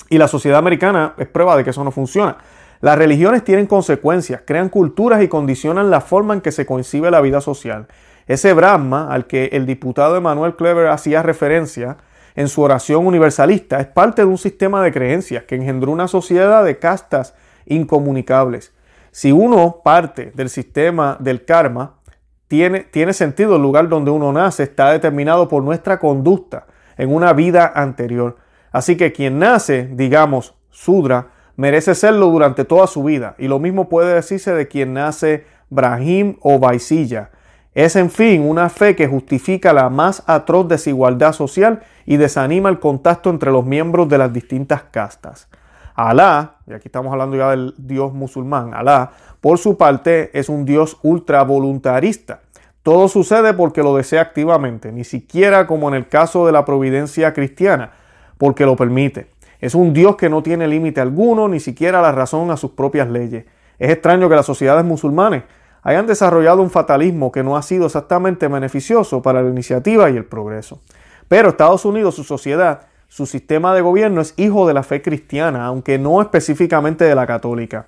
Y 0.08 0.18
la 0.18 0.28
sociedad 0.28 0.58
americana 0.58 1.14
es 1.18 1.28
prueba 1.28 1.56
de 1.56 1.64
que 1.64 1.70
eso 1.70 1.84
no 1.84 1.90
funciona. 1.90 2.38
Las 2.82 2.98
religiones 2.98 3.44
tienen 3.44 3.66
consecuencias, 3.66 4.42
crean 4.44 4.68
culturas 4.68 5.22
y 5.22 5.28
condicionan 5.28 5.88
la 5.88 6.00
forma 6.00 6.34
en 6.34 6.40
que 6.40 6.50
se 6.50 6.66
concibe 6.66 7.12
la 7.12 7.20
vida 7.20 7.40
social. 7.40 7.86
Ese 8.26 8.52
Brahma 8.54 9.06
al 9.12 9.28
que 9.28 9.50
el 9.52 9.66
diputado 9.66 10.16
Emanuel 10.16 10.56
Clever 10.56 10.88
hacía 10.88 11.22
referencia 11.22 11.98
en 12.34 12.48
su 12.48 12.60
oración 12.60 13.06
universalista 13.06 13.78
es 13.78 13.86
parte 13.86 14.22
de 14.22 14.26
un 14.26 14.36
sistema 14.36 14.82
de 14.82 14.90
creencias 14.90 15.44
que 15.44 15.54
engendró 15.54 15.92
una 15.92 16.08
sociedad 16.08 16.64
de 16.64 16.80
castas 16.80 17.36
incomunicables. 17.66 18.74
Si 19.12 19.30
uno 19.30 19.80
parte 19.84 20.32
del 20.34 20.48
sistema 20.48 21.16
del 21.20 21.44
karma, 21.44 22.00
tiene, 22.48 23.12
sentido 23.12 23.56
el 23.56 23.62
lugar 23.62 23.88
donde 23.88 24.10
uno 24.10 24.32
nace, 24.32 24.64
está 24.64 24.90
determinado 24.90 25.48
por 25.48 25.62
nuestra 25.62 26.00
conducta 26.00 26.66
en 26.96 27.14
una 27.14 27.32
vida 27.32 27.70
anterior. 27.76 28.38
Así 28.72 28.96
que 28.96 29.12
quien 29.12 29.38
nace, 29.38 29.88
digamos, 29.92 30.56
Sudra, 30.68 31.31
merece 31.56 31.94
serlo 31.94 32.26
durante 32.28 32.64
toda 32.64 32.86
su 32.86 33.04
vida. 33.04 33.34
Y 33.38 33.48
lo 33.48 33.58
mismo 33.58 33.88
puede 33.88 34.14
decirse 34.14 34.52
de 34.52 34.68
quien 34.68 34.94
nace 34.94 35.46
Brahim 35.70 36.36
o 36.40 36.58
Vaisilla. 36.58 37.30
Es 37.74 37.96
en 37.96 38.10
fin 38.10 38.46
una 38.46 38.68
fe 38.68 38.94
que 38.94 39.06
justifica 39.06 39.72
la 39.72 39.88
más 39.88 40.22
atroz 40.26 40.68
desigualdad 40.68 41.32
social 41.32 41.82
y 42.04 42.18
desanima 42.18 42.68
el 42.68 42.78
contacto 42.78 43.30
entre 43.30 43.50
los 43.50 43.64
miembros 43.64 44.08
de 44.08 44.18
las 44.18 44.32
distintas 44.32 44.82
castas. 44.84 45.48
Alá, 45.94 46.56
y 46.66 46.72
aquí 46.74 46.88
estamos 46.88 47.12
hablando 47.12 47.36
ya 47.36 47.50
del 47.50 47.74
dios 47.78 48.12
musulmán, 48.12 48.74
Alá, 48.74 49.12
por 49.40 49.58
su 49.58 49.76
parte 49.76 50.30
es 50.38 50.48
un 50.48 50.64
dios 50.64 50.98
ultra 51.02 51.42
voluntarista. 51.42 52.40
Todo 52.82 53.08
sucede 53.08 53.54
porque 53.54 53.82
lo 53.82 53.96
desea 53.96 54.20
activamente, 54.20 54.92
ni 54.92 55.04
siquiera 55.04 55.66
como 55.66 55.88
en 55.88 55.94
el 55.94 56.08
caso 56.08 56.46
de 56.46 56.52
la 56.52 56.64
providencia 56.64 57.32
cristiana, 57.32 57.92
porque 58.38 58.66
lo 58.66 58.76
permite. 58.76 59.31
Es 59.62 59.76
un 59.76 59.94
Dios 59.94 60.16
que 60.16 60.28
no 60.28 60.42
tiene 60.42 60.66
límite 60.66 61.00
alguno, 61.00 61.46
ni 61.46 61.60
siquiera 61.60 62.02
la 62.02 62.10
razón 62.10 62.50
a 62.50 62.56
sus 62.56 62.72
propias 62.72 63.08
leyes. 63.08 63.44
Es 63.78 63.90
extraño 63.90 64.28
que 64.28 64.34
las 64.34 64.44
sociedades 64.44 64.84
musulmanes 64.84 65.44
hayan 65.82 66.08
desarrollado 66.08 66.62
un 66.62 66.70
fatalismo 66.70 67.30
que 67.30 67.44
no 67.44 67.56
ha 67.56 67.62
sido 67.62 67.86
exactamente 67.86 68.48
beneficioso 68.48 69.22
para 69.22 69.40
la 69.40 69.48
iniciativa 69.48 70.10
y 70.10 70.16
el 70.16 70.24
progreso. 70.24 70.80
Pero 71.28 71.50
Estados 71.50 71.84
Unidos, 71.84 72.16
su 72.16 72.24
sociedad, 72.24 72.82
su 73.06 73.24
sistema 73.24 73.72
de 73.72 73.82
gobierno 73.82 74.20
es 74.20 74.34
hijo 74.36 74.66
de 74.66 74.74
la 74.74 74.82
fe 74.82 75.00
cristiana, 75.00 75.64
aunque 75.64 75.96
no 75.96 76.20
específicamente 76.20 77.04
de 77.04 77.14
la 77.14 77.28
católica. 77.28 77.86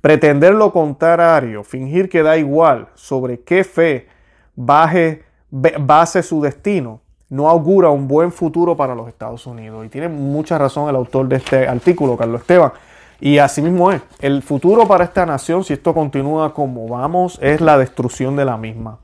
Pretender 0.00 0.54
lo 0.54 0.72
contrario, 0.72 1.64
fingir 1.64 2.08
que 2.08 2.22
da 2.22 2.36
igual 2.36 2.90
sobre 2.94 3.40
qué 3.40 3.64
fe 3.64 4.06
base 4.54 6.22
su 6.22 6.40
destino, 6.40 7.00
no 7.30 7.48
augura 7.48 7.90
un 7.90 8.08
buen 8.08 8.32
futuro 8.32 8.76
para 8.76 8.94
los 8.94 9.08
Estados 9.08 9.46
Unidos. 9.46 9.84
Y 9.84 9.88
tiene 9.88 10.08
mucha 10.08 10.58
razón 10.58 10.88
el 10.88 10.96
autor 10.96 11.28
de 11.28 11.36
este 11.36 11.68
artículo, 11.68 12.16
Carlos 12.16 12.40
Esteban. 12.40 12.72
Y 13.20 13.38
así 13.38 13.62
mismo 13.62 13.90
es. 13.90 14.02
El 14.20 14.42
futuro 14.42 14.86
para 14.86 15.04
esta 15.04 15.26
nación, 15.26 15.64
si 15.64 15.72
esto 15.72 15.92
continúa 15.92 16.54
como 16.54 16.86
vamos, 16.88 17.38
es 17.42 17.60
la 17.60 17.76
destrucción 17.76 18.36
de 18.36 18.44
la 18.44 18.56
misma. 18.56 18.98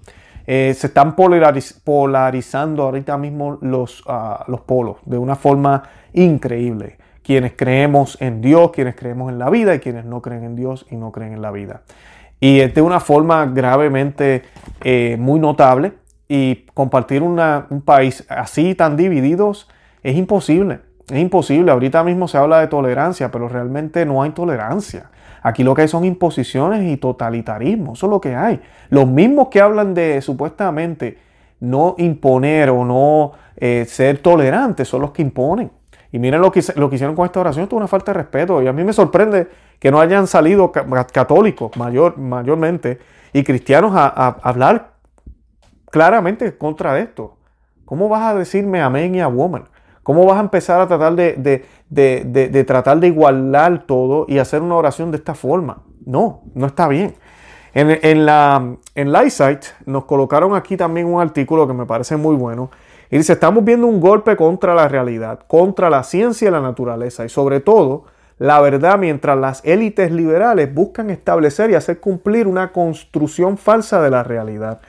Eh, 0.46 0.74
se 0.76 0.88
están 0.88 1.16
polarizando 1.16 2.82
ahorita 2.82 3.16
mismo 3.16 3.58
los, 3.62 4.04
ah, 4.06 4.44
los 4.46 4.60
polos 4.60 4.98
de 5.04 5.18
una 5.18 5.36
forma 5.36 5.82
increíble. 6.12 6.98
Quienes 7.22 7.54
creemos 7.56 8.18
en 8.20 8.42
Dios, 8.42 8.70
quienes 8.70 8.94
creemos 8.94 9.32
en 9.32 9.38
la 9.38 9.48
vida 9.48 9.74
y 9.74 9.80
quienes 9.80 10.04
no 10.04 10.20
creen 10.20 10.44
en 10.44 10.56
Dios 10.56 10.86
y 10.90 10.96
no 10.96 11.10
creen 11.10 11.32
en 11.32 11.42
la 11.42 11.50
vida. 11.50 11.82
Y 12.38 12.60
es 12.60 12.74
de 12.74 12.82
una 12.82 13.00
forma 13.00 13.46
gravemente 13.46 14.42
eh, 14.82 15.16
muy 15.18 15.40
notable. 15.40 15.94
Y 16.36 16.66
compartir 16.74 17.22
un 17.22 17.82
país 17.84 18.24
así 18.28 18.74
tan 18.74 18.96
divididos 18.96 19.68
es 20.02 20.16
imposible. 20.16 20.80
Es 21.08 21.18
imposible. 21.18 21.70
Ahorita 21.70 22.02
mismo 22.02 22.26
se 22.26 22.38
habla 22.38 22.58
de 22.58 22.66
tolerancia, 22.66 23.30
pero 23.30 23.48
realmente 23.48 24.04
no 24.04 24.20
hay 24.20 24.30
tolerancia. 24.30 25.10
Aquí 25.42 25.62
lo 25.62 25.76
que 25.76 25.82
hay 25.82 25.88
son 25.88 26.04
imposiciones 26.04 26.90
y 26.90 26.96
totalitarismo. 26.96 27.92
Eso 27.92 28.06
es 28.06 28.10
lo 28.10 28.20
que 28.20 28.34
hay. 28.34 28.60
Los 28.88 29.06
mismos 29.06 29.46
que 29.48 29.60
hablan 29.60 29.94
de 29.94 30.20
supuestamente 30.22 31.18
no 31.60 31.94
imponer 31.98 32.70
o 32.70 32.84
no 32.84 33.30
eh, 33.56 33.84
ser 33.86 34.18
tolerantes 34.18 34.88
son 34.88 35.02
los 35.02 35.12
que 35.12 35.22
imponen. 35.22 35.70
Y 36.10 36.18
miren 36.18 36.40
lo 36.40 36.50
que, 36.50 36.64
lo 36.74 36.90
que 36.90 36.96
hicieron 36.96 37.14
con 37.14 37.26
esta 37.26 37.38
oración, 37.38 37.62
esto 37.62 37.76
es 37.76 37.78
una 37.78 37.86
falta 37.86 38.12
de 38.12 38.18
respeto. 38.18 38.60
Y 38.60 38.66
a 38.66 38.72
mí 38.72 38.82
me 38.82 38.92
sorprende 38.92 39.46
que 39.78 39.92
no 39.92 40.00
hayan 40.00 40.26
salido 40.26 40.72
católicos 40.72 41.76
mayor, 41.76 42.18
mayormente 42.18 42.98
y 43.32 43.44
cristianos 43.44 43.92
a, 43.94 44.36
hablar 44.42 44.93
claramente 45.94 46.58
contra 46.58 46.98
esto. 46.98 47.36
¿Cómo 47.84 48.08
vas 48.08 48.22
a 48.22 48.34
decirme 48.34 48.82
amén 48.82 49.14
y 49.14 49.20
a 49.20 49.28
woman? 49.28 49.68
¿Cómo 50.02 50.26
vas 50.26 50.38
a 50.38 50.40
empezar 50.40 50.80
a 50.80 50.88
tratar 50.88 51.14
de, 51.14 51.64
de, 51.88 52.64
tratar 52.64 52.98
de 52.98 53.06
igualar 53.06 53.86
todo 53.86 54.26
y 54.26 54.38
hacer 54.38 54.60
una 54.60 54.74
oración 54.74 55.12
de 55.12 55.18
esta 55.18 55.36
forma? 55.36 55.84
No, 56.04 56.42
no 56.52 56.66
está 56.66 56.88
bien. 56.88 57.14
En, 57.74 57.96
en, 58.02 58.26
la, 58.26 58.74
en 58.96 59.12
nos 59.86 60.04
colocaron 60.06 60.56
aquí 60.56 60.76
también 60.76 61.06
un 61.06 61.20
artículo 61.20 61.68
que 61.68 61.74
me 61.74 61.86
parece 61.86 62.16
muy 62.16 62.34
bueno 62.34 62.72
y 63.08 63.18
dice, 63.18 63.34
estamos 63.34 63.64
viendo 63.64 63.86
un 63.86 64.00
golpe 64.00 64.34
contra 64.34 64.74
la 64.74 64.88
realidad, 64.88 65.42
contra 65.46 65.90
la 65.90 66.02
ciencia 66.02 66.48
y 66.48 66.50
la 66.50 66.60
naturaleza 66.60 67.24
y 67.24 67.28
sobre 67.28 67.60
todo 67.60 68.06
la 68.38 68.60
verdad 68.60 68.98
mientras 68.98 69.38
las 69.38 69.64
élites 69.64 70.10
liberales 70.10 70.74
buscan 70.74 71.10
establecer 71.10 71.70
y 71.70 71.76
hacer 71.76 72.00
cumplir 72.00 72.48
una 72.48 72.72
construcción 72.72 73.56
falsa 73.58 74.02
de 74.02 74.10
la 74.10 74.24
realidad. 74.24 74.80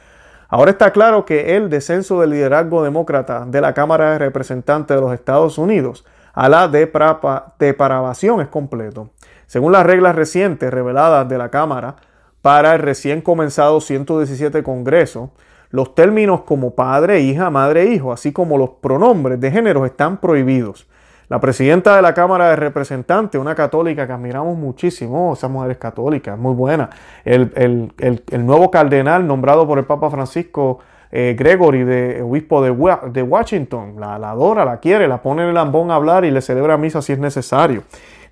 Ahora 0.56 0.72
está 0.72 0.92
claro 0.92 1.26
que 1.26 1.58
el 1.58 1.70
descenso 1.70 2.22
del 2.22 2.30
liderazgo 2.30 2.82
demócrata 2.82 3.46
de 3.46 3.60
la 3.60 3.74
Cámara 3.74 4.12
de 4.12 4.20
Representantes 4.20 4.96
de 4.96 5.02
los 5.02 5.14
Estados 5.14 5.58
Unidos 5.58 6.06
a 6.32 6.48
la 6.48 6.70
depravación 6.70 8.40
es 8.40 8.48
completo. 8.48 9.10
Según 9.48 9.74
las 9.74 9.86
reglas 9.86 10.16
recientes 10.16 10.74
reveladas 10.74 11.28
de 11.28 11.38
la 11.38 11.50
Cámara 11.50 11.98
para 12.42 12.74
el 12.74 12.80
recién 12.80 13.20
comenzado 13.20 13.82
117 13.82 14.64
Congreso, 14.64 15.32
los 15.72 15.94
términos 15.94 16.44
como 16.44 16.74
padre, 16.74 17.20
hija, 17.20 17.50
madre, 17.50 17.88
hijo, 17.88 18.14
así 18.14 18.32
como 18.32 18.58
los 18.58 18.70
pronombres 18.82 19.42
de 19.42 19.52
género 19.52 19.86
están 19.86 20.22
prohibidos. 20.22 20.88
La 21.28 21.40
presidenta 21.40 21.96
de 21.96 22.04
la 22.04 22.14
Cámara 22.14 22.50
de 22.50 22.56
Representantes, 22.56 23.42
una 23.42 23.56
católica 23.56 24.06
que 24.06 24.14
admiramos 24.14 24.56
muchísimo, 24.58 25.34
esa 25.34 25.48
mujer 25.48 25.72
es 25.72 25.78
católica, 25.78 26.36
muy 26.36 26.54
buena. 26.54 26.90
El, 27.24 27.92
nuevo 28.40 28.70
cardenal 28.70 29.26
nombrado 29.26 29.66
por 29.66 29.80
el 29.80 29.86
Papa 29.86 30.12
Francisco, 30.12 30.80
eh, 31.12 31.36
Gregory, 31.38 31.84
de 31.84 32.22
obispo 32.22 32.62
de, 32.62 32.70
Washington, 32.70 33.96
la, 34.00 34.16
adora, 34.16 34.66
la 34.66 34.78
quiere, 34.78 35.08
la 35.08 35.22
pone 35.22 35.42
en 35.42 35.50
el 35.50 35.56
lambón 35.56 35.90
a 35.90 35.96
hablar 35.96 36.26
y 36.26 36.32
le 36.32 36.42
celebra 36.42 36.78
misa 36.78 37.02
si 37.02 37.14
es 37.14 37.20
necesario. 37.20 37.84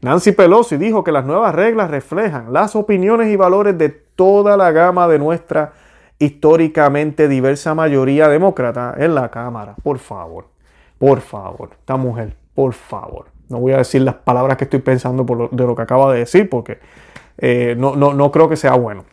Nancy 0.02 0.34
Pelosi 0.34 0.78
dijo 0.78 1.04
que 1.04 1.12
las 1.12 1.26
nuevas 1.26 1.56
reglas 1.56 1.90
reflejan 1.90 2.54
las 2.54 2.76
opiniones 2.76 3.30
y 3.30 3.38
valores 3.38 3.76
de 3.78 3.90
toda 3.90 4.56
la 4.56 4.72
gama 4.72 5.08
de 5.08 5.18
nuestra 5.18 5.74
históricamente 6.20 7.28
diversa 7.28 7.74
mayoría 7.74 8.28
demócrata 8.28 8.94
en 8.98 9.16
la 9.16 9.30
Cámara. 9.30 9.76
Por 9.82 9.98
favor, 9.98 10.46
por 11.00 11.22
favor, 11.22 11.70
esta 11.72 11.96
mujer, 11.96 12.36
por 12.56 12.74
favor. 12.74 13.26
No 13.50 13.60
voy 13.60 13.74
a 13.74 13.78
decir 13.78 14.02
las 14.02 14.16
palabras 14.16 14.58
que 14.58 14.64
estoy 14.64 14.80
pensando 14.80 15.26
de 15.52 15.66
lo 15.66 15.76
que 15.76 15.82
acaba 15.82 16.12
de 16.14 16.20
decir 16.20 16.50
porque 16.50 16.80
eh, 17.38 17.76
no, 17.78 17.96
no, 17.96 18.14
no 18.14 18.32
creo 18.32 18.50
que 18.50 18.56
sea 18.56 18.74
bueno. 18.74 19.06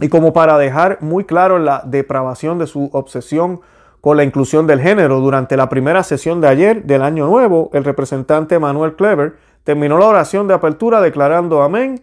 Y 0.00 0.08
como 0.08 0.32
para 0.32 0.58
dejar 0.58 0.98
muy 1.00 1.24
claro 1.24 1.58
la 1.58 1.82
depravación 1.84 2.58
de 2.58 2.66
su 2.66 2.90
obsesión 2.92 3.60
con 4.00 4.16
la 4.16 4.24
inclusión 4.24 4.66
del 4.66 4.80
género, 4.80 5.20
durante 5.20 5.56
la 5.56 5.68
primera 5.68 6.02
sesión 6.02 6.40
de 6.40 6.48
ayer 6.48 6.84
del 6.84 7.02
Año 7.02 7.26
Nuevo, 7.26 7.70
el 7.72 7.82
representante 7.82 8.58
Manuel 8.58 8.94
Clever 8.94 9.36
terminó 9.64 9.98
la 9.98 10.06
oración 10.06 10.46
de 10.46 10.54
apertura 10.54 11.00
declarando 11.00 11.62
amén 11.62 12.02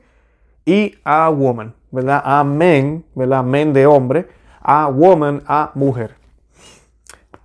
y 0.65 0.95
a 1.03 1.29
woman. 1.29 1.73
¿verdad? 1.93 2.23
A 2.25 2.43
men, 2.43 3.05
¿verdad? 3.13 3.43
Men 3.43 3.71
de 3.71 3.85
hombre, 3.85 4.27
a 4.59 4.87
woman, 4.87 5.43
a 5.45 5.71
mujer. 5.75 6.15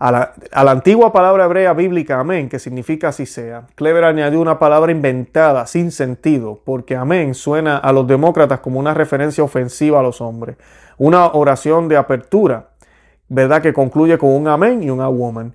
A 0.01 0.13
la, 0.13 0.71
antigua 0.71 1.13
palabra 1.13 1.47
hebrea 1.47 1.73
bíblica 1.73 2.21
amén, 2.21 2.49
que 2.49 2.61
significa 2.61 3.09
así 3.09 3.27
sea, 3.27 3.67
Clever 3.75 4.05
añadió 4.05 4.41
una 4.41 4.61
palabra 4.61 4.93
inventada, 4.93 5.67
sin 5.67 5.91
sentido, 5.91 6.61
porque 6.65 6.95
amén 6.95 7.35
suena 7.35 7.79
a 7.79 7.93
los 7.93 8.07
demócratas 8.07 8.61
como 8.61 8.79
una 8.79 8.95
referencia 8.95 9.43
ofensiva 9.43 9.99
a 9.99 10.05
los 10.05 10.21
hombres. 10.21 10.57
Una 10.99 11.27
oración 11.27 11.89
de 11.89 11.97
apertura, 11.97 12.69
¿verdad? 13.29 13.61
Que 13.61 13.73
concluye 13.73 14.19
con 14.19 14.31
un 14.31 14.47
amén 14.47 14.85
y 14.85 14.91
un 14.91 14.99
woman. 14.99 15.55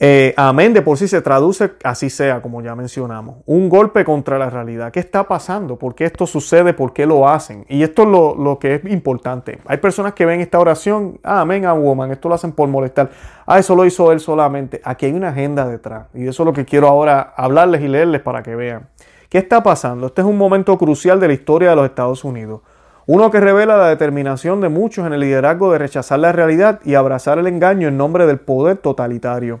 Eh, 0.00 0.34
amén 0.36 0.74
de 0.74 0.82
por 0.82 0.98
sí 0.98 1.06
se 1.06 1.22
traduce 1.22 1.72
así 1.84 2.10
sea, 2.10 2.42
como 2.42 2.60
ya 2.60 2.74
mencionamos. 2.74 3.36
Un 3.46 3.68
golpe 3.68 4.04
contra 4.04 4.38
la 4.38 4.50
realidad. 4.50 4.90
¿Qué 4.90 4.98
está 4.98 5.28
pasando? 5.28 5.76
¿Por 5.76 5.94
qué 5.94 6.04
esto 6.06 6.26
sucede? 6.26 6.74
¿Por 6.74 6.92
qué 6.92 7.06
lo 7.06 7.28
hacen? 7.28 7.64
Y 7.68 7.84
esto 7.84 8.02
es 8.02 8.08
lo, 8.08 8.58
que 8.58 8.74
es 8.74 8.84
importante. 8.86 9.60
Hay 9.66 9.76
personas 9.78 10.12
que 10.14 10.26
ven 10.26 10.40
esta 10.40 10.58
oración, 10.58 11.20
ah, 11.22 11.42
amén 11.42 11.64
a 11.64 11.74
woman, 11.74 12.10
esto 12.10 12.28
lo 12.28 12.34
hacen 12.34 12.52
por 12.52 12.68
molestar. 12.68 13.10
Ah, 13.46 13.60
eso 13.60 13.76
lo 13.76 13.84
hizo 13.84 14.10
él 14.10 14.18
solamente. 14.18 14.80
Aquí 14.84 15.06
hay 15.06 15.12
una 15.12 15.28
agenda 15.28 15.66
detrás. 15.66 16.08
Y 16.12 16.26
eso 16.26 16.42
es 16.42 16.46
lo 16.46 16.52
que 16.52 16.64
quiero 16.64 16.88
ahora 16.88 17.32
hablarles 17.36 17.80
y 17.82 17.88
leerles 17.88 18.20
para 18.20 18.42
que 18.42 18.56
vean. 18.56 18.88
¿Qué 19.28 19.38
está 19.38 19.62
pasando? 19.62 20.08
Este 20.08 20.22
es 20.22 20.26
un 20.26 20.36
momento 20.36 20.76
crucial 20.76 21.20
de 21.20 21.28
la 21.28 21.34
historia 21.34 21.70
de 21.70 21.76
los 21.76 21.86
Estados 21.86 22.24
Unidos. 22.24 22.62
Uno 23.06 23.30
que 23.30 23.38
revela 23.38 23.76
la 23.76 23.88
determinación 23.88 24.60
de 24.60 24.70
muchos 24.70 25.06
en 25.06 25.12
el 25.12 25.20
liderazgo 25.20 25.70
de 25.70 25.78
rechazar 25.78 26.18
la 26.18 26.32
realidad 26.32 26.80
y 26.84 26.94
abrazar 26.94 27.38
el 27.38 27.46
engaño 27.46 27.86
en 27.86 27.98
nombre 27.98 28.26
del 28.26 28.38
poder 28.38 28.78
totalitario. 28.78 29.60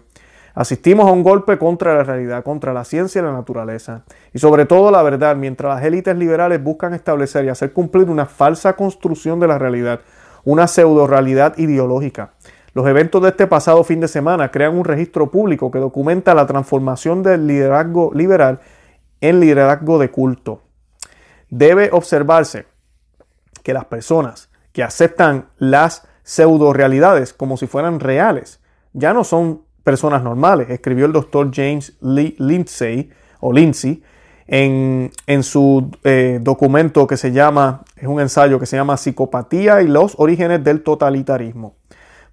Asistimos 0.54 1.08
a 1.08 1.12
un 1.12 1.24
golpe 1.24 1.58
contra 1.58 1.96
la 1.96 2.04
realidad, 2.04 2.44
contra 2.44 2.72
la 2.72 2.84
ciencia 2.84 3.20
y 3.20 3.24
la 3.24 3.32
naturaleza, 3.32 4.04
y 4.32 4.38
sobre 4.38 4.66
todo 4.66 4.92
la 4.92 5.02
verdad, 5.02 5.34
mientras 5.34 5.74
las 5.74 5.84
élites 5.84 6.16
liberales 6.16 6.62
buscan 6.62 6.94
establecer 6.94 7.44
y 7.44 7.48
hacer 7.48 7.72
cumplir 7.72 8.08
una 8.08 8.26
falsa 8.26 8.76
construcción 8.76 9.40
de 9.40 9.48
la 9.48 9.58
realidad, 9.58 10.00
una 10.44 10.68
pseudo 10.68 11.08
realidad 11.08 11.58
ideológica. 11.58 12.34
Los 12.72 12.86
eventos 12.86 13.20
de 13.22 13.30
este 13.30 13.48
pasado 13.48 13.82
fin 13.82 13.98
de 13.98 14.06
semana 14.06 14.52
crean 14.52 14.78
un 14.78 14.84
registro 14.84 15.28
público 15.28 15.72
que 15.72 15.80
documenta 15.80 16.34
la 16.34 16.46
transformación 16.46 17.24
del 17.24 17.48
liderazgo 17.48 18.12
liberal 18.14 18.60
en 19.20 19.40
liderazgo 19.40 19.98
de 19.98 20.12
culto. 20.12 20.62
Debe 21.50 21.90
observarse 21.92 22.66
que 23.64 23.74
las 23.74 23.86
personas 23.86 24.50
que 24.72 24.84
aceptan 24.84 25.48
las 25.58 26.06
pseudo 26.22 26.72
realidades 26.72 27.32
como 27.32 27.56
si 27.56 27.66
fueran 27.66 27.98
reales 27.98 28.60
ya 28.92 29.12
no 29.12 29.24
son 29.24 29.63
personas 29.84 30.22
normales. 30.22 30.70
Escribió 30.70 31.06
el 31.06 31.12
doctor 31.12 31.50
James 31.54 31.92
Lindsay 32.00 33.10
o 33.40 33.52
Lindsay 33.52 34.02
en, 34.46 35.42
su 35.42 35.90
eh, 36.02 36.38
documento 36.42 37.06
que 37.06 37.16
se 37.16 37.32
llama, 37.32 37.82
es 37.96 38.06
un 38.06 38.20
ensayo 38.20 38.58
que 38.58 38.66
se 38.66 38.76
llama 38.76 38.96
Psicopatía 38.96 39.82
y 39.82 39.88
los 39.88 40.14
orígenes 40.18 40.62
del 40.64 40.82
totalitarismo, 40.82 41.76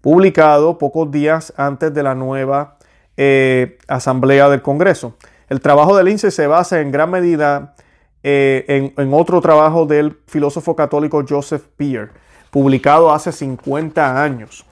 publicado 0.01 0.77
pocos 0.77 1.11
días 1.11 1.53
antes 1.57 1.93
de 1.93 2.03
la 2.03 2.15
nueva 2.15 2.77
eh, 3.17 3.77
Asamblea 3.87 4.49
del 4.49 4.61
Congreso. 4.61 5.15
El 5.49 5.61
trabajo 5.61 5.95
de 5.95 6.03
Lindsay 6.03 6.31
se 6.31 6.47
basa 6.47 6.79
en 6.81 6.91
gran 6.91 7.11
medida 7.11 7.75
eh, 8.23 8.65
en, 8.67 8.93
en, 8.97 9.13
otro 9.13 9.41
trabajo 9.41 9.85
del 9.85 10.19
filósofo 10.27 10.75
católico 10.75 11.23
Joseph 11.27 11.63
Peer, 11.75 12.11
publicado 12.51 13.11
hace 13.11 13.31
50 13.31 14.21
años. 14.21 14.65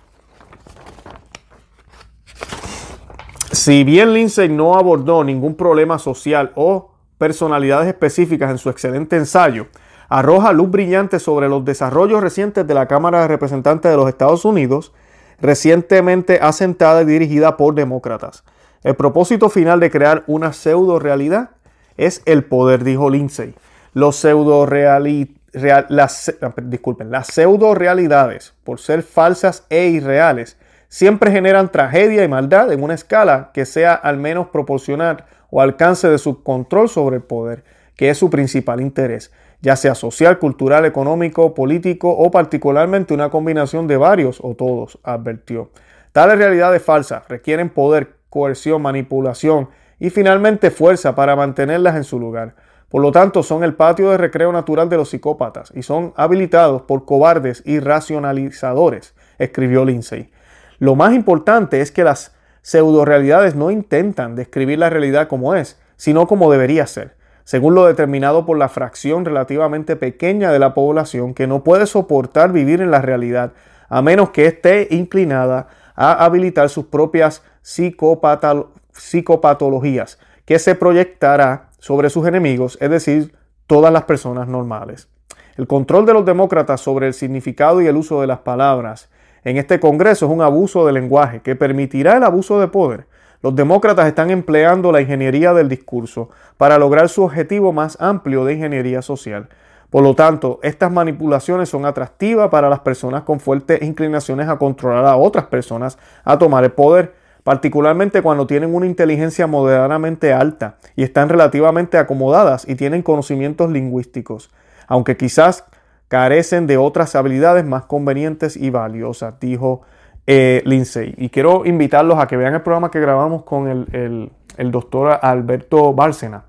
Si 3.51 3.83
bien 3.83 4.13
Lindsay 4.13 4.47
no 4.47 4.75
abordó 4.75 5.23
ningún 5.23 5.55
problema 5.55 5.97
social 5.97 6.51
o 6.53 6.91
personalidades 7.17 7.87
específicas 7.87 8.51
en 8.51 8.59
su 8.59 8.69
excelente 8.69 9.15
ensayo, 9.15 9.67
arroja 10.07 10.53
luz 10.53 10.69
brillante 10.69 11.19
sobre 11.19 11.49
los 11.49 11.65
desarrollos 11.65 12.21
recientes 12.21 12.67
de 12.67 12.73
la 12.75 12.87
Cámara 12.87 13.21
de 13.21 13.27
Representantes 13.27 13.89
de 13.89 13.97
los 13.97 14.07
Estados 14.07 14.45
Unidos, 14.45 14.93
recientemente 15.41 16.39
asentada 16.41 17.01
y 17.01 17.05
dirigida 17.05 17.57
por 17.57 17.73
demócratas. 17.73 18.43
El 18.83 18.95
propósito 18.95 19.49
final 19.49 19.79
de 19.79 19.89
crear 19.89 20.23
una 20.27 20.53
pseudo 20.53 20.99
realidad 20.99 21.49
es 21.97 22.21
el 22.25 22.43
poder, 22.43 22.83
dijo 22.83 23.09
Lindsay. 23.09 23.55
Los 23.93 24.15
pseudo 24.17 24.67
las, 24.67 26.35
disculpen, 26.63 27.09
las 27.09 27.27
pseudo 27.27 27.73
realidades, 27.73 28.53
por 28.63 28.79
ser 28.79 29.01
falsas 29.01 29.65
e 29.71 29.87
irreales, 29.87 30.57
siempre 30.89 31.31
generan 31.31 31.71
tragedia 31.71 32.23
y 32.23 32.27
maldad 32.27 32.73
en 32.73 32.83
una 32.83 32.95
escala 32.95 33.51
que 33.53 33.65
sea 33.65 33.93
al 33.93 34.17
menos 34.17 34.47
proporcional 34.47 35.23
o 35.51 35.61
alcance 35.61 36.09
de 36.09 36.17
su 36.17 36.43
control 36.43 36.89
sobre 36.89 37.17
el 37.17 37.23
poder, 37.23 37.63
que 37.95 38.09
es 38.09 38.17
su 38.17 38.29
principal 38.29 38.81
interés, 38.81 39.31
ya 39.61 39.75
sea 39.75 39.95
social, 39.95 40.39
cultural, 40.39 40.85
económico, 40.85 41.53
político 41.53 42.09
o 42.09 42.31
particularmente 42.31 43.13
una 43.13 43.29
combinación 43.29 43.87
de 43.87 43.97
varios 43.97 44.39
o 44.41 44.55
todos, 44.55 44.99
advirtió. 45.03 45.69
Tales 46.11 46.37
realidades 46.37 46.81
falsas 46.81 47.27
requieren 47.27 47.69
poder, 47.69 48.15
coerción, 48.29 48.81
manipulación 48.81 49.69
y 49.99 50.09
finalmente 50.09 50.71
fuerza 50.71 51.13
para 51.13 51.35
mantenerlas 51.35 51.95
en 51.95 52.03
su 52.03 52.19
lugar. 52.19 52.55
Por 52.89 53.03
lo 53.03 53.11
tanto, 53.11 53.43
son 53.43 53.63
el 53.63 53.75
patio 53.75 54.09
de 54.09 54.17
recreo 54.17 54.51
natural 54.51 54.89
de 54.89 54.97
los 54.97 55.09
psicópatas 55.09 55.71
y 55.75 55.83
son 55.83 56.13
habilitados 56.15 56.81
por 56.83 57.05
cobardes 57.05 57.61
y 57.65 57.79
racionalizadores, 57.79 59.13
escribió 59.37 59.85
Lindsay. 59.85 60.31
Lo 60.79 60.95
más 60.95 61.13
importante 61.13 61.81
es 61.81 61.91
que 61.91 62.05
las 62.05 62.33
pseudo-realidades 62.61 63.55
no 63.55 63.69
intentan 63.69 64.35
describir 64.35 64.79
la 64.79 64.89
realidad 64.89 65.27
como 65.27 65.55
es, 65.55 65.77
sino 65.97 66.25
como 66.27 66.51
debería 66.51 66.87
ser, 66.87 67.17
según 67.43 67.75
lo 67.75 67.85
determinado 67.85 68.45
por 68.45 68.57
la 68.57 68.69
fracción 68.69 69.25
relativamente 69.25 69.97
pequeña 69.97 70.51
de 70.51 70.59
la 70.59 70.73
población 70.73 71.33
que 71.33 71.47
no 71.47 71.63
puede 71.63 71.85
soportar 71.85 72.53
vivir 72.53 72.81
en 72.81 72.91
la 72.91 73.01
realidad, 73.01 73.51
a 73.89 74.01
menos 74.01 74.29
que 74.29 74.45
esté 74.45 74.87
inclinada 74.91 75.67
a 75.95 76.23
habilitar 76.23 76.69
sus 76.69 76.85
propias 76.85 77.43
psicopatologías, 77.61 80.17
que 80.45 80.59
se 80.59 80.75
proyectará 80.75 81.71
sobre 81.79 82.09
sus 82.09 82.25
enemigos, 82.25 82.77
es 82.79 82.89
decir, 82.89 83.35
todas 83.67 83.91
las 83.91 84.03
personas 84.03 84.47
normales. 84.47 85.09
El 85.57 85.67
control 85.67 86.05
de 86.05 86.13
los 86.13 86.25
demócratas 86.25 86.79
sobre 86.79 87.07
el 87.07 87.13
significado 87.13 87.81
y 87.81 87.87
el 87.87 87.97
uso 87.97 88.21
de 88.21 88.27
las 88.27 88.39
palabras 88.39 89.09
en 89.43 89.57
este 89.57 89.79
Congreso 89.79 90.25
es 90.25 90.31
un 90.31 90.41
abuso 90.41 90.85
de 90.85 90.93
lenguaje 90.93 91.41
que 91.41 91.55
permitirá 91.55 92.17
el 92.17 92.23
abuso 92.23 92.59
de 92.59 92.67
poder. 92.67 93.07
Los 93.41 93.55
demócratas 93.55 94.07
están 94.07 94.31
empleando 94.31 94.91
la 94.91 95.01
ingeniería 95.01 95.53
del 95.53 95.69
discurso 95.69 96.29
para 96.57 96.77
lograr 96.77 97.07
su 97.07 97.23
objetivo 97.23 97.71
más 97.71 97.95
amplio 98.01 98.43
de 98.43 98.55
ingeniería 98.55 99.01
social. 99.01 99.47
Por 99.89 100.03
lo 100.03 100.13
tanto, 100.13 100.59
estas 100.61 100.91
manipulaciones 100.91 101.69
son 101.69 101.85
atractivas 101.85 102.49
para 102.49 102.69
las 102.69 102.79
personas 102.79 103.23
con 103.23 103.39
fuertes 103.39 103.81
inclinaciones 103.81 104.47
a 104.49 104.57
controlar 104.57 105.05
a 105.05 105.15
otras 105.15 105.45
personas 105.45 105.97
a 106.23 106.37
tomar 106.37 106.63
el 106.63 106.71
poder, 106.73 107.15
particularmente 107.43 108.21
cuando 108.21 108.45
tienen 108.45 108.75
una 108.75 108.85
inteligencia 108.85 109.47
moderadamente 109.47 110.33
alta 110.33 110.75
y 110.95 111.03
están 111.03 111.29
relativamente 111.29 111.97
acomodadas 111.97 112.67
y 112.67 112.75
tienen 112.75 113.01
conocimientos 113.01 113.71
lingüísticos, 113.71 114.51
aunque 114.87 115.17
quizás 115.17 115.63
carecen 116.09 116.67
de 116.67 116.77
otras 116.77 117.15
habilidades 117.15 117.63
más 117.63 117.85
convenientes 117.85 118.57
y 118.57 118.71
valiosas, 118.71 119.39
dijo 119.39 119.83
eh, 120.27 120.61
Lindsay. 120.65 121.13
Y 121.17 121.29
quiero 121.29 121.65
invitarlos 121.65 122.19
a 122.19 122.27
que 122.27 122.35
vean 122.35 122.55
el 122.55 122.61
programa 122.61 122.91
que 122.91 122.99
grabamos 122.99 123.43
con 123.43 123.67
el, 123.69 124.31
doctor 124.71 125.19
Alberto 125.21 125.93
Bárcena, 125.93 126.43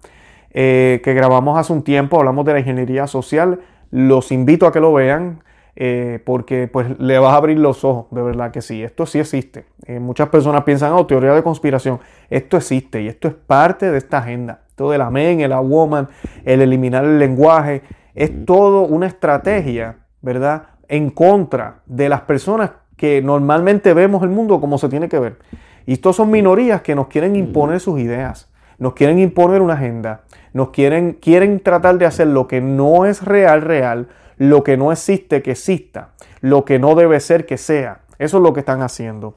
eh, 0.51 1.01
que 1.05 1.15
grabamos 1.15 1.59
hace 1.59 1.73
un 1.73 1.85
tiempo, 1.85 2.19
hablamos 2.19 2.45
de 2.47 2.55
la 2.55 2.59
ingeniería 2.59 3.07
social. 3.07 3.61
Los 3.91 4.33
invito 4.33 4.67
a 4.67 4.73
que 4.73 4.81
lo 4.81 4.93
vean. 4.93 5.45
Eh, 5.77 6.21
porque 6.27 6.69
pues 6.71 6.99
le 6.99 7.19
vas 7.19 7.33
a 7.33 7.37
abrir 7.37 7.59
los 7.59 7.85
ojos, 7.85 8.07
de 8.11 8.21
verdad 8.21 8.51
que 8.51 8.61
sí, 8.61 8.83
esto 8.83 9.07
sí 9.07 9.21
existe. 9.21 9.65
muchas 10.01 10.29
personas 10.29 10.65
piensan, 10.65 10.93
oh, 10.93 11.07
teoría 11.07 11.33
de 11.33 11.43
conspiración, 11.43 12.01
esto 12.29 12.59
existe 12.59 13.01
y 13.01 13.07
esto 13.07 13.29
es 13.29 13.35
parte 13.35 13.91
de 13.91 13.97
esta 13.97 14.19
agenda. 14.19 14.63
Todo 14.75 14.93
el 14.93 15.01
amén, 15.01 15.41
el 15.41 15.55
woman, 15.55 16.09
el 16.45 16.61
eliminar 16.61 17.05
el 17.05 17.19
lenguaje, 17.19 17.83
es 18.15 18.45
todo 18.45 18.83
una 18.83 19.07
estrategia, 19.07 19.99
¿verdad? 20.21 20.69
En 20.89 21.11
contra 21.11 21.81
de 21.87 22.09
las 22.09 22.23
personas 22.23 22.73
que 22.97 23.23
normalmente 23.23 23.95
vemos 23.95 24.23
el 24.23 24.29
mundo 24.29 24.61
como 24.61 24.79
se 24.79 24.89
tiene 24.89 25.09
que 25.09 25.19
ver. 25.19 25.39
Y 25.87 25.95
estos 25.95 26.17
son 26.17 26.31
minorías 26.31 26.83
que 26.83 26.95
nos 26.95 27.09
quieren 27.09 27.37
imponer 27.37 27.81
sus 27.81 27.99
ideas, 27.99 28.51
nos 28.79 28.93
quieren 28.95 29.19
imponer 29.19 29.63
una 29.63 29.75
agenda, 29.75 30.23
nos 30.53 30.71
quieren, 30.71 31.15
quieren 31.15 31.61
tratar 31.61 31.99
de 31.99 32.07
hacer 32.07 32.27
lo 32.27 32.47
que 32.47 32.61
no 32.61 33.07
es 33.07 33.25
real, 33.25 33.63
real, 33.63 34.09
lo 34.37 34.65
que 34.65 34.77
no 34.77 34.93
existe, 34.93 35.43
que 35.43 35.53
exista, 35.53 36.11
lo 36.41 36.65
que 36.65 36.79
no 36.79 36.95
debe 36.95 37.21
ser, 37.21 37.47
que 37.47 37.57
sea. 37.57 38.01
Eso 38.19 38.37
es 38.37 38.43
lo 38.43 38.53
que 38.53 38.61
están 38.61 38.83
haciendo. 38.83 39.35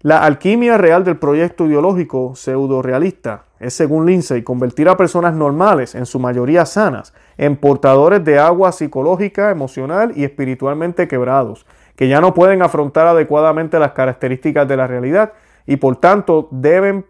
La 0.00 0.24
alquimia 0.24 0.78
real 0.78 1.04
del 1.04 1.16
proyecto 1.16 1.66
ideológico 1.66 2.34
pseudo-realista 2.36 3.44
es, 3.60 3.74
según 3.74 4.06
Lindsay, 4.06 4.42
convertir 4.42 4.88
a 4.88 4.96
personas 4.96 5.34
normales, 5.34 5.94
en 5.94 6.06
su 6.06 6.18
mayoría 6.18 6.66
sanas, 6.66 7.12
en 7.36 7.56
portadores 7.56 8.24
de 8.24 8.38
agua 8.38 8.72
psicológica, 8.72 9.50
emocional 9.50 10.12
y 10.14 10.24
espiritualmente 10.24 11.08
quebrados, 11.08 11.66
que 11.96 12.08
ya 12.08 12.20
no 12.20 12.34
pueden 12.34 12.62
afrontar 12.62 13.06
adecuadamente 13.06 13.78
las 13.78 13.92
características 13.92 14.68
de 14.68 14.76
la 14.76 14.86
realidad 14.86 15.32
y 15.66 15.76
por 15.76 15.96
tanto 15.96 16.48
deben 16.50 17.04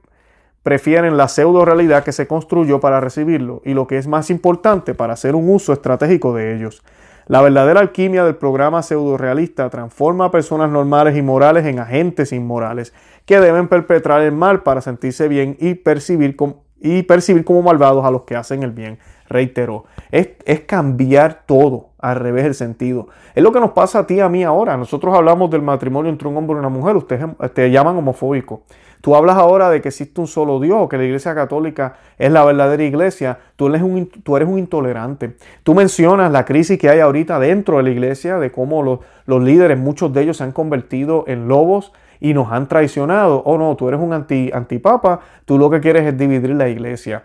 prefieren 0.63 1.17
la 1.17 1.29
pseudo 1.29 1.65
realidad 1.65 2.05
que 2.05 2.13
se 2.13 2.27
construyó 2.27 2.79
para 2.79 3.01
recibirlo 3.01 3.63
y 3.65 3.73
lo 3.73 3.87
que 3.87 3.97
es 3.97 4.07
más 4.07 4.29
importante 4.29 4.93
para 4.95 5.15
hacer 5.15 5.35
un 5.35 5.49
uso 5.49 5.73
estratégico 5.73 6.35
de 6.35 6.55
ellos. 6.55 6.83
La 7.29 7.43
verdadera 7.43 7.81
alquimia 7.81 8.25
del 8.25 8.37
programa 8.37 8.83
pseudo-realista 8.83 9.69
transforma 9.69 10.25
a 10.25 10.31
personas 10.31 10.71
normales 10.71 11.15
y 11.15 11.21
morales 11.21 11.67
en 11.67 11.79
agentes 11.79 12.33
inmorales 12.33 12.95
que 13.27 13.39
deben 13.39 13.69
perpetrar 13.69 14.23
el 14.23 14.33
mal 14.33 14.63
para 14.63 14.81
sentirse 14.81 15.29
bien 15.29 15.55
y 15.61 15.75
percibir, 15.75 16.39
y 16.81 17.03
percibir 17.03 17.45
como 17.45 17.61
malvados 17.61 18.07
a 18.07 18.11
los 18.11 18.23
que 18.23 18.35
hacen 18.35 18.63
el 18.63 18.71
bien 18.73 18.99
reiteró. 19.29 19.85
Es, 20.11 20.31
cambiar 20.67 21.43
todo 21.45 21.91
al 21.99 22.17
revés 22.17 22.47
el 22.47 22.55
sentido. 22.55 23.09
Es 23.35 23.43
lo 23.43 23.53
que 23.53 23.61
nos 23.61 23.73
pasa 23.73 23.99
a 23.99 24.07
ti 24.07 24.15
y 24.15 24.21
a 24.21 24.31
mí 24.31 24.43
ahora. 24.43 24.79
Nosotros 24.79 25.15
hablamos 25.15 25.51
del 25.51 25.61
matrimonio 25.61 26.11
entre 26.11 26.29
un 26.29 26.37
hombre 26.39 26.57
y 26.57 26.61
una 26.61 26.71
mujer. 26.71 26.97
Ustedes 26.97 27.27
te 27.53 27.71
llaman 27.71 27.97
homofóbico. 27.97 28.63
Tú 29.01 29.15
hablas 29.15 29.37
ahora 29.37 29.71
de 29.71 29.81
que 29.81 29.89
existe 29.89 30.21
un 30.21 30.27
solo 30.27 30.61
Dios, 30.61 30.89
que 30.89 30.99
la 30.99 31.05
iglesia 31.05 31.35
católica 31.35 31.97
es 32.19 32.33
la 32.33 32.45
verdadera 32.45 32.83
iglesia. 32.83 33.39
Tú 33.57 33.69
eres 33.69 33.83
un, 33.83 34.09
tú 34.09 34.37
eres 34.37 34.49
un 34.49 34.59
intolerante. 34.59 35.37
Tú 35.63 35.75
mencionas 35.75 36.33
la 36.33 36.45
crisis 36.45 36.79
que 36.79 36.89
hay 36.89 37.01
ahorita 37.01 37.39
dentro 37.39 37.77
de 37.77 37.85
la 37.85 37.91
iglesia, 37.91 38.39
de 38.39 38.51
cómo 38.51 38.83
los, 38.83 39.01
los 39.27 39.43
líderes, 39.43 39.79
muchos 39.79 40.13
de 40.13 40.23
ellos 40.23 40.39
se 40.39 40.45
han 40.45 40.53
convertido 40.53 41.25
en 41.27 41.49
lobos 41.49 41.93
y 42.21 42.35
nos 42.35 42.53
han 42.53 42.69
traicionado. 42.69 43.43
Oh 43.45 43.59
no, 43.59 43.77
tú 43.77 43.89
eres 43.89 44.01
un 44.01 44.13
anti, 44.13 44.51
antipapa. 44.53 45.21
Tú 45.45 45.59
lo 45.59 45.71
que 45.71 45.81
quieres 45.81 46.07
es 46.07 46.19
dividir 46.19 46.51
la 46.51 46.69
iglesia 46.69 47.25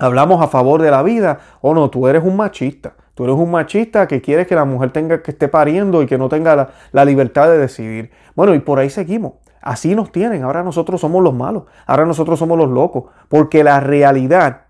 hablamos 0.00 0.42
a 0.42 0.48
favor 0.48 0.82
de 0.82 0.90
la 0.90 1.02
vida 1.02 1.38
o 1.60 1.74
no, 1.74 1.90
tú 1.90 2.08
eres 2.08 2.24
un 2.24 2.36
machista. 2.36 2.94
Tú 3.14 3.24
eres 3.24 3.36
un 3.36 3.50
machista 3.50 4.08
que 4.08 4.22
quieres 4.22 4.46
que 4.46 4.54
la 4.54 4.64
mujer 4.64 4.92
tenga 4.92 5.22
que 5.22 5.32
esté 5.32 5.46
pariendo 5.48 6.02
y 6.02 6.06
que 6.06 6.16
no 6.16 6.30
tenga 6.30 6.70
la, 6.90 7.04
libertad 7.04 7.50
de 7.50 7.58
decidir. 7.58 8.10
Bueno, 8.34 8.54
y 8.54 8.60
por 8.60 8.78
ahí 8.78 8.88
seguimos. 8.88 9.34
Así 9.60 9.94
nos 9.94 10.10
tienen. 10.12 10.42
Ahora 10.42 10.62
nosotros 10.62 11.00
somos 11.00 11.22
los 11.22 11.34
malos. 11.34 11.64
Ahora 11.86 12.06
nosotros 12.06 12.38
somos 12.38 12.56
los 12.56 12.70
locos. 12.70 13.04
Porque 13.28 13.62
la 13.62 13.80
realidad, 13.80 14.62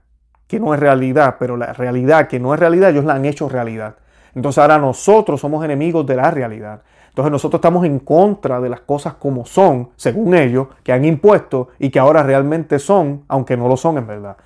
que 0.47 0.59
no 0.59 0.75
es 0.75 0.81
realidad, 0.81 1.37
pero 1.39 1.57
la 1.57 1.73
realidad 1.73 2.29
que 2.29 2.41
no 2.41 2.55
es 2.55 2.61
realidad, 2.61 2.91
ellos 2.91 3.05
la 3.05 3.15
han 3.15 3.25
hecho 3.25 3.49
realidad. 3.49 3.95
Entonces 4.35 4.59
ahora 4.59 4.79
nosotros 4.79 5.41
somos 5.41 5.65
enemigos 5.65 6.07
de 6.07 6.17
la 6.17 6.31
realidad. 6.31 6.83
Entonces 7.09 7.33
nosotros 7.33 7.59
estamos 7.59 7.85
en 7.85 7.99
contra 7.99 8.61
de 8.61 8.69
las 8.69 8.81
cosas 8.81 9.15
como 9.15 9.45
son, 9.45 9.91
según 9.97 10.35
ellos, 10.35 10.69
que 10.85 10.93
han 10.93 11.05
impuesto 11.05 11.69
y 11.79 11.91
que 11.91 11.99
ahora 11.99 12.23
realmente 12.23 12.79
son, 12.79 13.25
aunque 13.27 13.57
no 13.57 13.69
lo 13.69 13.77
son 13.77 13.99
en 13.99 14.07
verdad. 14.07 14.37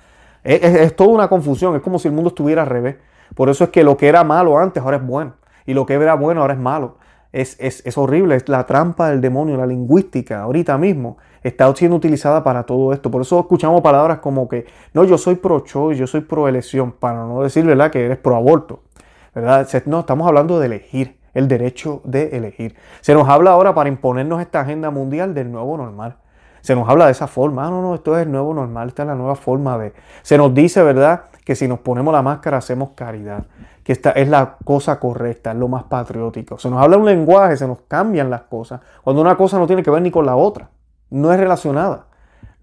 Es, 0.43 0.95
toda 0.95 1.09
una 1.09 1.27
confusión, 1.27 1.75
es 1.75 1.81
como 1.81 1.99
si 1.99 2.07
el 2.07 2.13
mundo 2.13 2.29
estuviera 2.29 2.63
al 2.63 2.67
revés. 2.67 2.97
Por 3.35 3.49
eso 3.49 3.63
es 3.63 3.69
que 3.69 3.83
lo 3.83 3.97
que 3.97 4.07
era 4.07 4.23
malo 4.23 4.57
antes 4.57 4.81
ahora 4.81 4.97
es 4.97 5.05
bueno. 5.05 5.33
Y 5.65 5.73
lo 5.73 5.85
que 5.85 5.93
era 5.93 6.15
bueno 6.15 6.41
ahora 6.41 6.53
es 6.53 6.59
malo. 6.59 6.97
Es, 7.35 7.57
es, 7.59 7.97
horrible, 7.97 8.37
es 8.37 8.47
la 8.47 8.65
trampa 8.65 9.09
del 9.09 9.19
demonio, 9.19 9.57
la 9.57 9.65
lingüística, 9.65 10.41
ahorita 10.41 10.77
mismo 10.77 11.17
está 11.43 11.73
siendo 11.75 11.97
utilizada 11.97 12.45
para 12.45 12.63
todo 12.63 12.93
esto. 12.93 13.11
Por 13.11 13.23
eso 13.23 13.37
escuchamos 13.41 13.81
palabras 13.81 14.19
como 14.19 14.47
que, 14.47 14.65
no, 14.93 15.03
yo 15.03 15.17
soy 15.17 15.35
pro 15.35 15.59
choice, 15.59 15.99
yo 15.99 16.07
soy 16.07 16.21
pro 16.21 16.47
elección, 16.47 16.93
para 16.93 17.25
no 17.25 17.43
decir, 17.43 17.65
¿verdad?, 17.65 17.91
que 17.91 18.05
eres 18.05 18.17
pro 18.17 18.37
aborto. 18.37 18.83
¿verdad? 19.33 19.67
No, 19.85 19.99
estamos 19.99 20.25
hablando 20.25 20.61
de 20.61 20.67
elegir, 20.67 21.17
el 21.33 21.49
derecho 21.49 21.99
de 22.05 22.37
elegir. 22.37 22.75
Se 23.01 23.13
nos 23.13 23.27
habla 23.27 23.51
ahora 23.51 23.75
para 23.75 23.89
imponernos 23.89 24.39
esta 24.39 24.61
agenda 24.61 24.89
mundial 24.89 25.33
del 25.33 25.51
nuevo 25.51 25.75
normal 25.75 26.15
se 26.65 26.73
nos 26.73 26.89
habla 26.89 27.05
de 27.05 27.11
esa 27.11 27.27
forma. 27.27 27.67
Ah, 27.67 27.69
no, 27.69 27.79
no, 27.79 27.93
esto 27.93 28.17
es 28.17 28.25
el 28.25 28.31
nuevo 28.31 28.51
normal, 28.51 28.87
esta 28.87 29.03
es 29.03 29.07
la 29.07 29.13
nueva 29.13 29.35
forma 29.35 29.77
de... 29.77 29.93
Se 30.23 30.35
nos 30.35 30.51
dice, 30.51 30.81
¿verdad? 30.81 31.25
Que 31.45 31.55
si 31.55 31.67
nos 31.69 31.79
ponemos 31.79 32.13
la 32.13 32.21
máscara 32.21 32.57
hacemos 32.57 32.89
caridad, 32.95 33.45
que 33.83 33.93
esta 33.93 34.11
es 34.11 34.27
la 34.27 34.57
cosa 34.65 34.99
correcta, 34.99 35.51
es 35.51 35.57
lo 35.57 35.69
más 35.69 35.83
patriótico. 35.83 36.57
Se 36.57 36.69
nos 36.69 36.81
habla 36.81 36.97
un 36.97 37.05
lenguaje, 37.05 37.55
se 37.55 37.67
nos 37.67 37.79
cambian 37.87 38.29
las 38.29 38.41
cosas, 38.41 38.81
cuando 39.01 39.21
una 39.21 39.37
cosa 39.37 39.57
no 39.57 39.67
tiene 39.67 39.83
que 39.83 39.91
ver 39.91 40.01
ni 40.01 40.11
con 40.11 40.25
la 40.25 40.35
otra, 40.35 40.69
no 41.09 41.31
es 41.31 41.39
relacionada. 41.39 42.07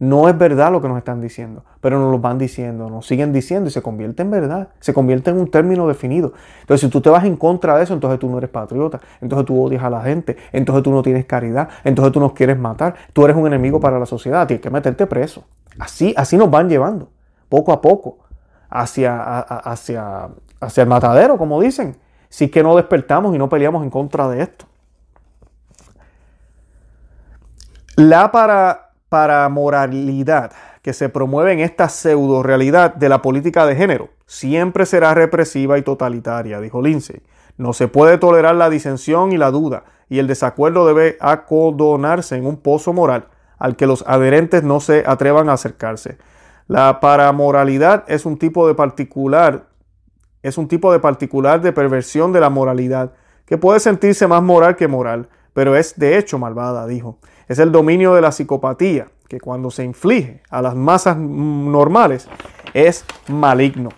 No 0.03 0.29
es 0.29 0.37
verdad 0.37 0.73
lo 0.73 0.83
que 0.83 0.88
nos 0.88 0.99
están 0.99 1.21
diciendo, 1.21 1.64
pero 1.81 2.01
nos 2.01 2.11
lo 2.11 2.18
van 2.18 2.37
diciendo, 2.37 2.90
nos 2.90 3.07
siguen 3.07 3.33
diciendo 3.33 3.68
y 3.68 3.71
se 3.71 3.83
convierte 3.83 4.23
en 4.23 4.33
verdad, 4.33 4.71
se 4.81 4.92
convierte 4.92 5.31
en 5.31 5.38
un 5.38 5.49
término 5.49 5.87
definido. 5.87 6.33
Entonces, 6.62 6.81
si 6.81 6.90
tú 6.90 7.01
te 7.01 7.09
vas 7.09 7.23
en 7.23 7.37
contra 7.37 7.77
de 7.77 7.85
eso, 7.85 7.95
entonces 7.95 8.18
tú 8.18 8.29
no 8.29 8.38
eres 8.38 8.51
patriota, 8.51 9.01
entonces 9.21 9.47
tú 9.47 9.62
odias 9.62 9.85
a 9.85 9.90
la 9.90 10.01
gente, 10.01 10.37
entonces 10.51 10.83
tú 10.83 10.90
no 10.90 11.03
tienes 11.03 11.25
caridad, 11.27 11.68
entonces 11.85 12.12
tú 12.12 12.18
nos 12.18 12.33
quieres 12.33 12.59
matar, 12.59 12.97
tú 13.12 13.25
eres 13.25 13.37
un 13.37 13.47
enemigo 13.47 13.79
para 13.79 14.01
la 14.01 14.07
sociedad, 14.07 14.45
tienes 14.45 14.61
que 14.61 14.71
meterte 14.71 15.07
preso. 15.07 15.45
Así, 15.79 16.12
así 16.16 16.37
nos 16.37 16.51
van 16.51 16.68
llevando, 16.68 17.11
poco 17.49 17.71
a 17.71 17.81
poco, 17.81 18.18
hacia, 18.73 19.41
hacia, 19.41 20.29
hacia 20.61 20.83
el 20.83 20.89
matadero, 20.89 21.39
como 21.39 21.61
dicen, 21.61 21.97
si 22.29 22.47
es 22.47 22.51
que 22.51 22.63
no 22.63 22.77
despertamos 22.77 23.35
y 23.35 23.39
no 23.39 23.49
peleamos 23.49 23.83
en 23.83 23.91
contra 23.91 24.29
de 24.29 24.43
esto. 24.43 24.67
La 27.97 28.33
para 28.33 28.93
para 29.13 29.47
moralidad 29.51 30.53
que 30.81 30.95
se 30.95 31.11
promueve 31.11 31.53
en 31.53 31.61
esta 31.61 31.91
pseudo 31.91 32.43
realidad 32.43 32.95
de 32.95 33.11
la 33.11 33.21
política 33.21 33.67
de 33.67 33.77
género 33.77 34.09
siempre 34.25 34.87
será 34.87 35.13
represiva 35.13 35.77
y 35.77 35.83
totalitaria, 35.83 36.61
dijo 36.61 36.81
Lindsay. 36.81 37.21
No 37.59 37.75
se 37.75 37.89
puede 37.89 38.17
tolerar 38.17 38.55
la 38.55 38.71
disensión 38.71 39.33
y 39.33 39.37
la 39.37 39.51
duda, 39.51 39.85
y 40.09 40.19
el 40.19 40.29
desacuerdo 40.29 40.87
debe 40.87 41.19
acodonarse 41.21 42.37
en 42.37 42.47
un 42.47 42.57
pozo 42.57 42.95
moral 42.95 43.27
al 43.59 43.77
que 43.77 43.87
los 43.87 44.03
adherentes 44.07 44.63
no 44.63 44.81
se 44.81 45.05
atrevan 45.07 45.51
a 45.51 45.53
acercarse. 45.53 46.17
La 46.66 47.01
paramoralidad 47.01 48.05
es 48.09 48.25
un 48.25 48.38
tipo 48.38 48.66
de 48.66 48.75
particular, 48.75 49.66
es 50.42 50.59
un 50.59 50.68
tipo 50.68 50.92
de 50.92 51.01
particular 51.01 51.61
de 51.61 51.72
perversión 51.72 52.33
de 52.33 52.40
la 52.40 52.51
moralidad, 52.51 53.12
que 53.46 53.59
puede 53.59 53.81
sentirse 53.81 54.27
más 54.27 54.42
moral 54.42 54.77
que 54.77 54.88
moral, 54.88 55.29
pero 55.53 55.77
es 55.77 55.98
de 55.98 56.18
hecho 56.18 56.38
malvada, 56.38 56.87
dijo. 56.87 57.18
Es 57.48 57.59
el 57.59 57.72
dominio 57.72 58.14
de 58.14 58.20
la 58.20 58.33
psicopatía, 58.33 59.09
que 59.29 59.40
cuando 59.40 59.70
se 59.70 59.85
inflige 59.85 60.42
a 60.51 60.62
las 60.62 60.75
masas 60.75 61.16
normales 61.16 62.29
es 62.75 63.05
maligno. 63.29 63.90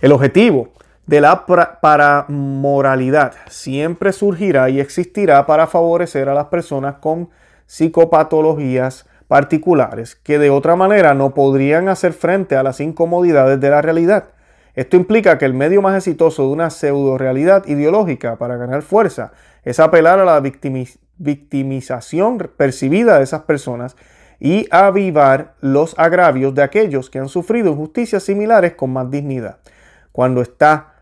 El 0.00 0.12
objetivo 0.12 0.68
de 1.06 1.20
la 1.20 1.46
paramoralidad 1.80 3.34
siempre 3.48 4.12
surgirá 4.12 4.68
y 4.70 4.80
existirá 4.80 5.46
para 5.46 5.66
favorecer 5.66 6.28
a 6.28 6.34
las 6.34 6.46
personas 6.46 6.96
con 6.96 7.30
psicopatologías 7.66 9.06
particulares 9.28 10.14
que 10.16 10.38
de 10.38 10.50
otra 10.50 10.76
manera 10.76 11.14
no 11.14 11.34
podrían 11.34 11.88
hacer 11.88 12.12
frente 12.12 12.56
a 12.56 12.62
las 12.62 12.80
incomodidades 12.80 13.60
de 13.60 13.70
la 13.70 13.82
realidad. 13.82 14.30
Esto 14.74 14.96
implica 14.96 15.38
que 15.38 15.46
el 15.46 15.54
medio 15.54 15.80
más 15.82 15.96
exitoso 15.96 16.42
de 16.42 16.48
una 16.48 16.70
pseudo 16.70 17.16
realidad 17.18 17.66
ideológica 17.66 18.36
para 18.36 18.56
ganar 18.56 18.82
fuerza 18.82 19.32
es 19.64 19.80
apelar 19.80 20.18
a 20.18 20.24
la 20.24 20.40
victimización 21.18 22.50
percibida 22.56 23.16
de 23.18 23.24
esas 23.24 23.42
personas 23.42 23.96
y 24.38 24.68
avivar 24.70 25.54
los 25.60 25.98
agravios 25.98 26.54
de 26.54 26.62
aquellos 26.62 27.08
que 27.08 27.18
han 27.18 27.28
sufrido 27.30 27.72
injusticias 27.72 28.22
similares 28.22 28.74
con 28.74 28.92
más 28.92 29.10
dignidad. 29.10 29.58
Cuando 30.12 30.42
está 30.42 30.92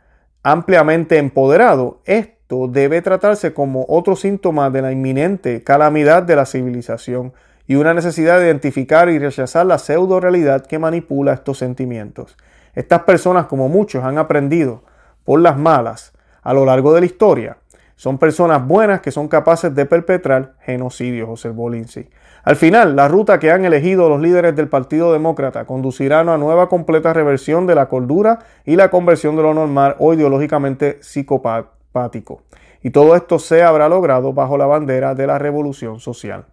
ampliamente 0.44 1.18
empoderado, 1.18 2.00
esto 2.04 2.68
debe 2.68 3.02
tratarse 3.02 3.52
como 3.52 3.86
otro 3.88 4.14
síntoma 4.14 4.70
de 4.70 4.82
la 4.82 4.92
inminente 4.92 5.64
calamidad 5.64 6.22
de 6.22 6.36
la 6.36 6.46
civilización 6.46 7.32
y 7.66 7.76
una 7.76 7.94
necesidad 7.94 8.38
de 8.38 8.46
identificar 8.46 9.08
y 9.08 9.18
rechazar 9.18 9.66
la 9.66 9.78
pseudo 9.78 10.20
realidad 10.20 10.66
que 10.66 10.78
manipula 10.78 11.32
estos 11.32 11.58
sentimientos. 11.58 12.36
Estas 12.74 13.02
personas, 13.02 13.46
como 13.46 13.68
muchos, 13.68 14.04
han 14.04 14.18
aprendido 14.18 14.82
por 15.24 15.40
las 15.40 15.56
malas 15.56 16.12
a 16.42 16.52
lo 16.52 16.64
largo 16.64 16.92
de 16.92 17.00
la 17.00 17.06
historia 17.06 17.56
son 17.96 18.18
personas 18.18 18.66
buenas 18.66 19.00
que 19.00 19.12
son 19.12 19.28
capaces 19.28 19.74
de 19.74 19.86
perpetrar 19.86 20.54
genocidios, 20.60 21.28
observó 21.28 21.70
Lindsay. 21.70 22.08
Al 22.42 22.56
final, 22.56 22.96
la 22.96 23.08
ruta 23.08 23.38
que 23.38 23.50
han 23.50 23.64
elegido 23.64 24.08
los 24.08 24.20
líderes 24.20 24.54
del 24.56 24.68
Partido 24.68 25.12
Demócrata 25.12 25.64
conducirá 25.64 26.18
a 26.18 26.22
una 26.22 26.36
nueva 26.36 26.68
completa 26.68 27.12
reversión 27.12 27.66
de 27.66 27.74
la 27.74 27.88
cordura 27.88 28.40
y 28.64 28.76
la 28.76 28.90
conversión 28.90 29.36
de 29.36 29.42
lo 29.42 29.54
normal 29.54 29.96
o 29.98 30.12
ideológicamente 30.12 30.98
psicopático. 31.00 32.42
Y 32.82 32.90
todo 32.90 33.14
esto 33.16 33.38
se 33.38 33.62
habrá 33.62 33.88
logrado 33.88 34.32
bajo 34.32 34.58
la 34.58 34.66
bandera 34.66 35.14
de 35.14 35.26
la 35.26 35.38
revolución 35.38 36.00
social. 36.00 36.44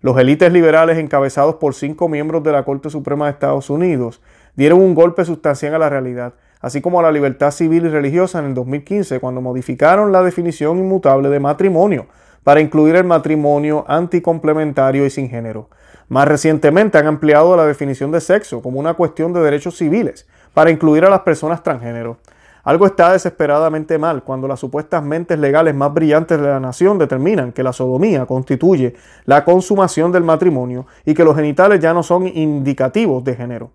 Los 0.00 0.18
élites 0.18 0.52
liberales 0.52 0.98
encabezados 0.98 1.56
por 1.56 1.74
cinco 1.74 2.08
miembros 2.08 2.42
de 2.42 2.52
la 2.52 2.64
Corte 2.64 2.90
Suprema 2.90 3.26
de 3.26 3.32
Estados 3.32 3.70
Unidos 3.70 4.20
dieron 4.56 4.80
un 4.80 4.94
golpe 4.94 5.24
sustancial 5.24 5.74
a 5.74 5.78
la 5.78 5.88
realidad 5.88 6.34
así 6.60 6.80
como 6.80 7.00
a 7.00 7.02
la 7.02 7.12
libertad 7.12 7.50
civil 7.50 7.86
y 7.86 7.88
religiosa 7.88 8.38
en 8.38 8.46
el 8.46 8.54
2015, 8.54 9.20
cuando 9.20 9.40
modificaron 9.40 10.12
la 10.12 10.22
definición 10.22 10.78
inmutable 10.78 11.28
de 11.28 11.40
matrimonio 11.40 12.06
para 12.44 12.60
incluir 12.60 12.96
el 12.96 13.04
matrimonio 13.04 13.84
anticomplementario 13.88 15.04
y 15.04 15.10
sin 15.10 15.28
género. 15.28 15.68
Más 16.08 16.26
recientemente 16.26 16.98
han 16.98 17.06
ampliado 17.06 17.56
la 17.56 17.66
definición 17.66 18.10
de 18.10 18.20
sexo 18.20 18.62
como 18.62 18.80
una 18.80 18.94
cuestión 18.94 19.32
de 19.32 19.40
derechos 19.40 19.76
civiles 19.76 20.26
para 20.54 20.70
incluir 20.70 21.04
a 21.04 21.10
las 21.10 21.20
personas 21.20 21.62
transgénero. 21.62 22.18
Algo 22.70 22.86
está 22.86 23.10
desesperadamente 23.10 23.98
mal 23.98 24.22
cuando 24.22 24.46
las 24.46 24.60
supuestas 24.60 25.02
mentes 25.02 25.36
legales 25.40 25.74
más 25.74 25.92
brillantes 25.92 26.40
de 26.40 26.46
la 26.46 26.60
nación 26.60 26.98
determinan 26.98 27.50
que 27.50 27.64
la 27.64 27.72
sodomía 27.72 28.26
constituye 28.26 28.94
la 29.24 29.44
consumación 29.44 30.12
del 30.12 30.22
matrimonio 30.22 30.86
y 31.04 31.14
que 31.14 31.24
los 31.24 31.34
genitales 31.34 31.80
ya 31.80 31.92
no 31.92 32.04
son 32.04 32.28
indicativos 32.28 33.24
de 33.24 33.34
género 33.34 33.72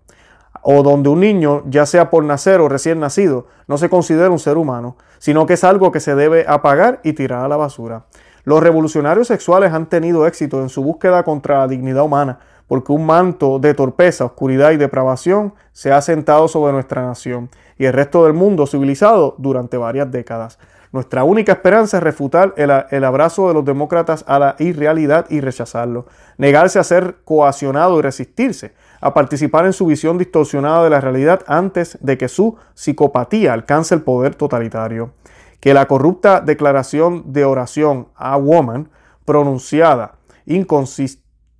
o 0.62 0.82
donde 0.82 1.10
un 1.10 1.20
niño, 1.20 1.62
ya 1.66 1.84
sea 1.84 2.08
por 2.08 2.24
nacer 2.24 2.62
o 2.62 2.70
recién 2.70 2.98
nacido, 2.98 3.48
no 3.68 3.76
se 3.76 3.90
considera 3.90 4.30
un 4.30 4.38
ser 4.38 4.56
humano, 4.56 4.96
sino 5.18 5.44
que 5.44 5.52
es 5.52 5.64
algo 5.64 5.92
que 5.92 6.00
se 6.00 6.14
debe 6.14 6.46
apagar 6.48 7.00
y 7.04 7.12
tirar 7.12 7.44
a 7.44 7.48
la 7.48 7.58
basura. 7.58 8.06
Los 8.44 8.62
revolucionarios 8.62 9.26
sexuales 9.26 9.74
han 9.74 9.90
tenido 9.90 10.26
éxito 10.26 10.62
en 10.62 10.70
su 10.70 10.82
búsqueda 10.82 11.22
contra 11.22 11.58
la 11.58 11.68
dignidad 11.68 12.02
humana, 12.02 12.38
porque 12.66 12.92
un 12.92 13.06
manto 13.06 13.58
de 13.58 13.74
torpeza, 13.74 14.24
oscuridad 14.24 14.72
y 14.72 14.76
depravación 14.76 15.54
se 15.72 15.92
ha 15.92 16.00
sentado 16.00 16.48
sobre 16.48 16.72
nuestra 16.72 17.04
nación 17.04 17.50
y 17.78 17.84
el 17.84 17.92
resto 17.92 18.24
del 18.24 18.32
mundo 18.32 18.66
civilizado 18.66 19.34
durante 19.38 19.76
varias 19.76 20.10
décadas. 20.10 20.58
Nuestra 20.92 21.24
única 21.24 21.52
esperanza 21.52 21.98
es 21.98 22.02
refutar 22.02 22.54
el, 22.56 23.04
abrazo 23.04 23.48
de 23.48 23.54
los 23.54 23.64
demócratas 23.64 24.24
a 24.26 24.38
la 24.38 24.56
irrealidad 24.58 25.26
y 25.28 25.40
rechazarlo, 25.40 26.06
negarse 26.38 26.78
a 26.78 26.84
ser 26.84 27.16
coaccionado 27.24 27.98
y 27.98 28.02
resistirse, 28.02 28.72
a 29.00 29.12
participar 29.12 29.66
en 29.66 29.72
su 29.72 29.86
visión 29.86 30.16
distorsionada 30.16 30.84
de 30.84 30.90
la 30.90 31.00
realidad 31.00 31.42
antes 31.46 31.98
de 32.00 32.16
que 32.16 32.28
su 32.28 32.56
psicopatía 32.74 33.52
alcance 33.52 33.94
el 33.94 34.02
poder 34.02 34.36
totalitario. 34.36 35.12
Que 35.60 35.74
la 35.74 35.86
corrupta 35.86 36.40
declaración 36.40 37.32
de 37.32 37.44
oración 37.44 38.08
a 38.14 38.36
woman 38.36 38.88
pronunciada 39.24 40.14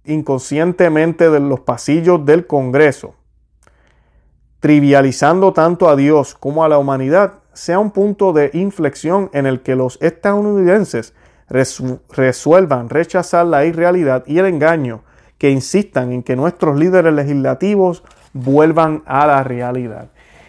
inconscientemente 0.04 1.30
de 1.30 1.40
los 1.40 1.60
pasillos 1.60 2.24
del 2.24 2.46
Congreso, 2.46 3.16
trivializando 4.66 5.52
tanto 5.52 5.88
a 5.88 5.94
Dios 5.94 6.34
como 6.34 6.64
a 6.64 6.68
la 6.68 6.76
humanidad, 6.76 7.34
sea 7.52 7.78
un 7.78 7.92
punto 7.92 8.32
de 8.32 8.50
inflexión 8.52 9.30
en 9.32 9.46
el 9.46 9.60
que 9.60 9.76
los 9.76 9.96
estadounidenses 10.02 11.14
resuelvan 11.48 12.88
rechazar 12.88 13.46
la 13.46 13.64
irrealidad 13.64 14.24
y 14.26 14.40
el 14.40 14.46
engaño 14.46 15.04
que 15.38 15.52
insistan 15.52 16.10
en 16.10 16.24
que 16.24 16.34
nuestros 16.34 16.76
líderes 16.76 17.14
legislativos 17.14 18.02
vuelvan 18.32 19.04
a 19.06 19.28
la 19.28 19.44
realidad. 19.44 20.08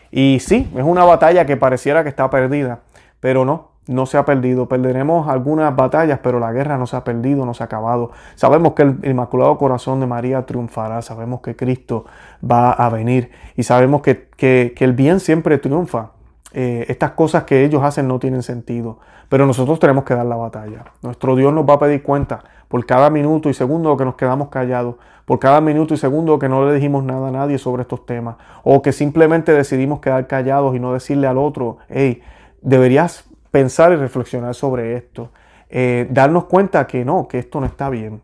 Y 0.09 0.39
sí, 0.41 0.67
es 0.75 0.83
una 0.83 1.03
batalla 1.03 1.45
que 1.45 1.55
pareciera 1.55 2.01
que 2.01 2.09
está 2.09 2.27
perdida, 2.31 2.79
pero 3.19 3.45
no, 3.45 3.66
no 3.87 4.05
se 4.05 4.17
ha 4.17 4.25
perdido. 4.25 4.67
Perderemos 4.67 5.27
algunas 5.27 5.75
batallas, 5.75 6.19
pero 6.21 6.39
la 6.39 6.51
guerra 6.51 6.77
no 6.77 6.87
se 6.87 6.95
ha 6.95 7.03
perdido, 7.03 7.45
no 7.45 7.53
se 7.53 7.63
ha 7.63 7.65
acabado. 7.65 8.11
Sabemos 8.35 8.73
que 8.73 8.83
el 8.83 8.99
Inmaculado 9.03 9.57
Corazón 9.57 9.99
de 9.99 10.07
María 10.07 10.45
triunfará, 10.45 11.01
sabemos 11.01 11.41
que 11.41 11.55
Cristo 11.55 12.05
va 12.43 12.71
a 12.71 12.89
venir 12.89 13.31
y 13.55 13.63
sabemos 13.63 14.01
que, 14.01 14.75
el 14.77 14.93
bien 14.93 15.19
siempre 15.19 15.57
triunfa. 15.57 16.11
Eh, 16.53 16.85
estas 16.87 17.11
cosas 17.11 17.43
que 17.43 17.65
ellos 17.65 17.83
hacen 17.83 18.07
no 18.07 18.19
tienen 18.19 18.41
sentido, 18.41 18.99
pero 19.29 19.45
nosotros 19.45 19.79
tenemos 19.79 20.05
que 20.05 20.15
dar 20.15 20.25
la 20.25 20.37
batalla. 20.37 20.85
Nuestro 21.01 21.35
Dios 21.35 21.53
nos 21.53 21.67
va 21.67 21.73
a 21.73 21.79
pedir 21.79 22.01
cuenta 22.01 22.39
por 22.67 22.85
cada 22.85 23.09
minuto 23.09 23.49
y 23.49 23.53
segundo 23.53 23.95
que 23.97 24.05
nos 24.05 24.15
quedamos 24.15 24.49
callados, 24.49 24.95
por 25.25 25.39
cada 25.39 25.59
minuto 25.59 25.93
y 25.93 25.97
segundo 25.97 26.39
que 26.39 26.47
no 26.47 26.65
le 26.65 26.73
dijimos 26.73 27.03
nada 27.03 27.27
a 27.27 27.31
nadie 27.31 27.57
sobre 27.57 27.81
estos 27.81 28.05
temas, 28.05 28.37
o 28.63 28.81
que 28.81 28.93
simplemente 28.93 29.51
decidimos 29.51 29.99
quedar 29.99 30.25
callados 30.27 30.75
y 30.75 30.79
no 30.79 30.93
decirle 30.93 31.27
al 31.27 31.37
otro, 31.37 31.77
hey, 31.89 32.21
deberías 32.61 33.26
pensar 33.51 33.91
y 33.91 33.95
reflexionar 33.95 34.53
sobre 34.55 34.95
esto, 34.95 35.29
eh, 35.69 36.07
darnos 36.09 36.45
cuenta 36.45 36.87
que 36.87 37.03
no, 37.03 37.27
que 37.27 37.39
esto 37.39 37.59
no 37.59 37.65
está 37.65 37.89
bien. 37.89 38.21